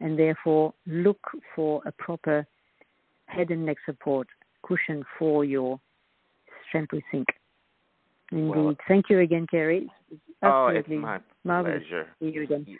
and 0.00 0.18
therefore 0.18 0.74
look 0.86 1.18
for 1.54 1.82
a 1.86 1.92
proper 1.92 2.46
head 3.26 3.50
and 3.50 3.66
neck 3.66 3.76
support 3.84 4.28
cushion 4.62 5.04
for 5.18 5.44
your 5.44 5.80
shampoo 6.72 7.00
sink. 7.10 7.26
Indeed. 8.32 8.48
Well, 8.48 8.76
Thank 8.88 9.06
you 9.08 9.20
again, 9.20 9.46
Carrie. 9.50 9.90
oh, 10.42 10.68
it's 10.68 10.88
my 10.88 11.20
marvelous 11.44 11.82
pleasure. 11.82 12.06
See 12.20 12.30
you 12.30 12.42
again. 12.42 12.64
You, 12.68 12.78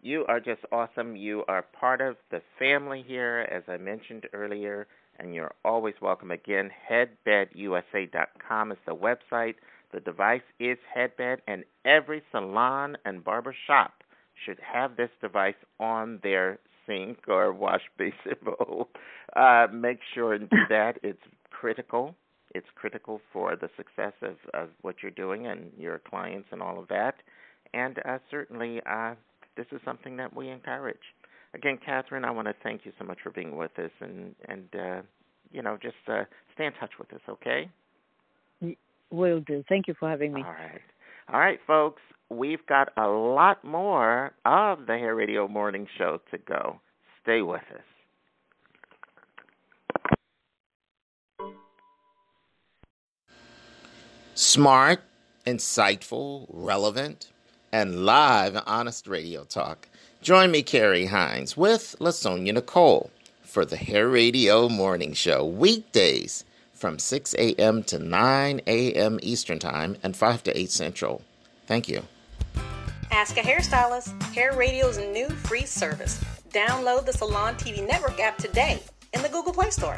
you 0.00 0.24
are 0.26 0.40
just 0.40 0.60
awesome. 0.72 1.16
You 1.16 1.44
are 1.48 1.62
part 1.62 2.00
of 2.00 2.16
the 2.30 2.40
family 2.58 3.04
here, 3.06 3.46
as 3.50 3.62
I 3.68 3.76
mentioned 3.76 4.26
earlier 4.32 4.86
and 5.18 5.34
you're 5.34 5.54
always 5.64 5.94
welcome. 6.00 6.30
Again, 6.30 6.70
headbedusa.com 6.90 8.72
is 8.72 8.78
the 8.86 8.94
website. 8.94 9.54
The 9.92 10.00
device 10.00 10.42
is 10.60 10.78
Headbed, 10.94 11.42
and 11.46 11.64
every 11.84 12.22
salon 12.30 12.96
and 13.04 13.24
barber 13.24 13.54
shop 13.66 14.02
should 14.44 14.58
have 14.60 14.96
this 14.96 15.10
device 15.20 15.54
on 15.80 16.20
their 16.22 16.58
sink 16.86 17.18
or 17.28 17.52
wash 17.52 17.82
basin 17.96 18.36
bowl. 18.44 18.88
Uh, 19.34 19.66
make 19.72 19.98
sure 20.14 20.34
and 20.34 20.48
do 20.50 20.56
that. 20.68 20.98
It's 21.02 21.22
critical. 21.50 22.14
It's 22.54 22.66
critical 22.74 23.20
for 23.32 23.56
the 23.56 23.68
success 23.76 24.12
of, 24.22 24.36
of 24.54 24.70
what 24.82 24.96
you're 25.02 25.10
doing 25.10 25.46
and 25.46 25.70
your 25.76 25.98
clients 25.98 26.48
and 26.50 26.62
all 26.62 26.78
of 26.78 26.88
that. 26.88 27.16
And 27.74 27.98
uh, 28.04 28.18
certainly, 28.30 28.80
uh, 28.86 29.14
this 29.56 29.66
is 29.72 29.80
something 29.84 30.16
that 30.16 30.34
we 30.34 30.48
encourage 30.48 30.96
again, 31.58 31.78
Catherine, 31.84 32.24
I 32.24 32.30
want 32.30 32.46
to 32.48 32.54
thank 32.62 32.82
you 32.84 32.92
so 32.98 33.04
much 33.04 33.18
for 33.22 33.30
being 33.30 33.56
with 33.56 33.76
us, 33.78 33.90
and 34.00 34.34
and 34.48 34.68
uh, 34.74 35.02
you 35.50 35.62
know, 35.62 35.76
just 35.82 35.96
uh, 36.08 36.24
stay 36.54 36.66
in 36.66 36.72
touch 36.80 36.92
with 36.98 37.12
us, 37.12 37.20
okay? 37.28 37.68
Will 39.10 39.40
do. 39.40 39.64
Thank 39.68 39.88
you 39.88 39.94
for 39.98 40.08
having 40.08 40.32
me. 40.32 40.42
All 40.46 40.52
right, 40.52 40.80
all 41.32 41.40
right, 41.40 41.58
folks. 41.66 42.02
We've 42.30 42.64
got 42.66 42.90
a 42.96 43.08
lot 43.08 43.64
more 43.64 44.32
of 44.44 44.86
the 44.86 44.92
Hair 44.92 45.14
Radio 45.14 45.48
Morning 45.48 45.86
Show 45.96 46.20
to 46.30 46.38
go. 46.38 46.80
Stay 47.22 47.40
with 47.40 47.62
us. 47.74 47.80
Smart, 54.34 55.00
insightful, 55.46 56.46
relevant, 56.50 57.32
and 57.72 58.04
live 58.04 58.56
honest 58.66 59.08
radio 59.08 59.42
talk. 59.44 59.88
Join 60.20 60.50
me, 60.50 60.62
Carrie 60.62 61.06
Hines, 61.06 61.56
with 61.56 61.94
LaSonia 62.00 62.52
Nicole 62.52 63.10
for 63.42 63.64
the 63.64 63.76
Hair 63.76 64.08
Radio 64.08 64.68
Morning 64.68 65.12
Show, 65.12 65.44
weekdays 65.46 66.44
from 66.72 66.98
6 66.98 67.34
a.m. 67.34 67.84
to 67.84 68.00
9 68.00 68.60
a.m. 68.66 69.20
Eastern 69.22 69.60
Time 69.60 69.96
and 70.02 70.16
5 70.16 70.42
to 70.42 70.58
8 70.58 70.70
Central. 70.72 71.22
Thank 71.66 71.88
you. 71.88 72.02
Ask 73.12 73.36
a 73.36 73.42
Hairstylist, 73.42 74.20
Hair 74.34 74.54
Radio's 74.56 74.98
new 74.98 75.28
free 75.28 75.64
service. 75.64 76.22
Download 76.50 77.06
the 77.06 77.12
Salon 77.12 77.54
TV 77.54 77.86
Network 77.86 78.18
app 78.18 78.38
today 78.38 78.82
in 79.14 79.22
the 79.22 79.28
Google 79.28 79.52
Play 79.52 79.70
Store. 79.70 79.96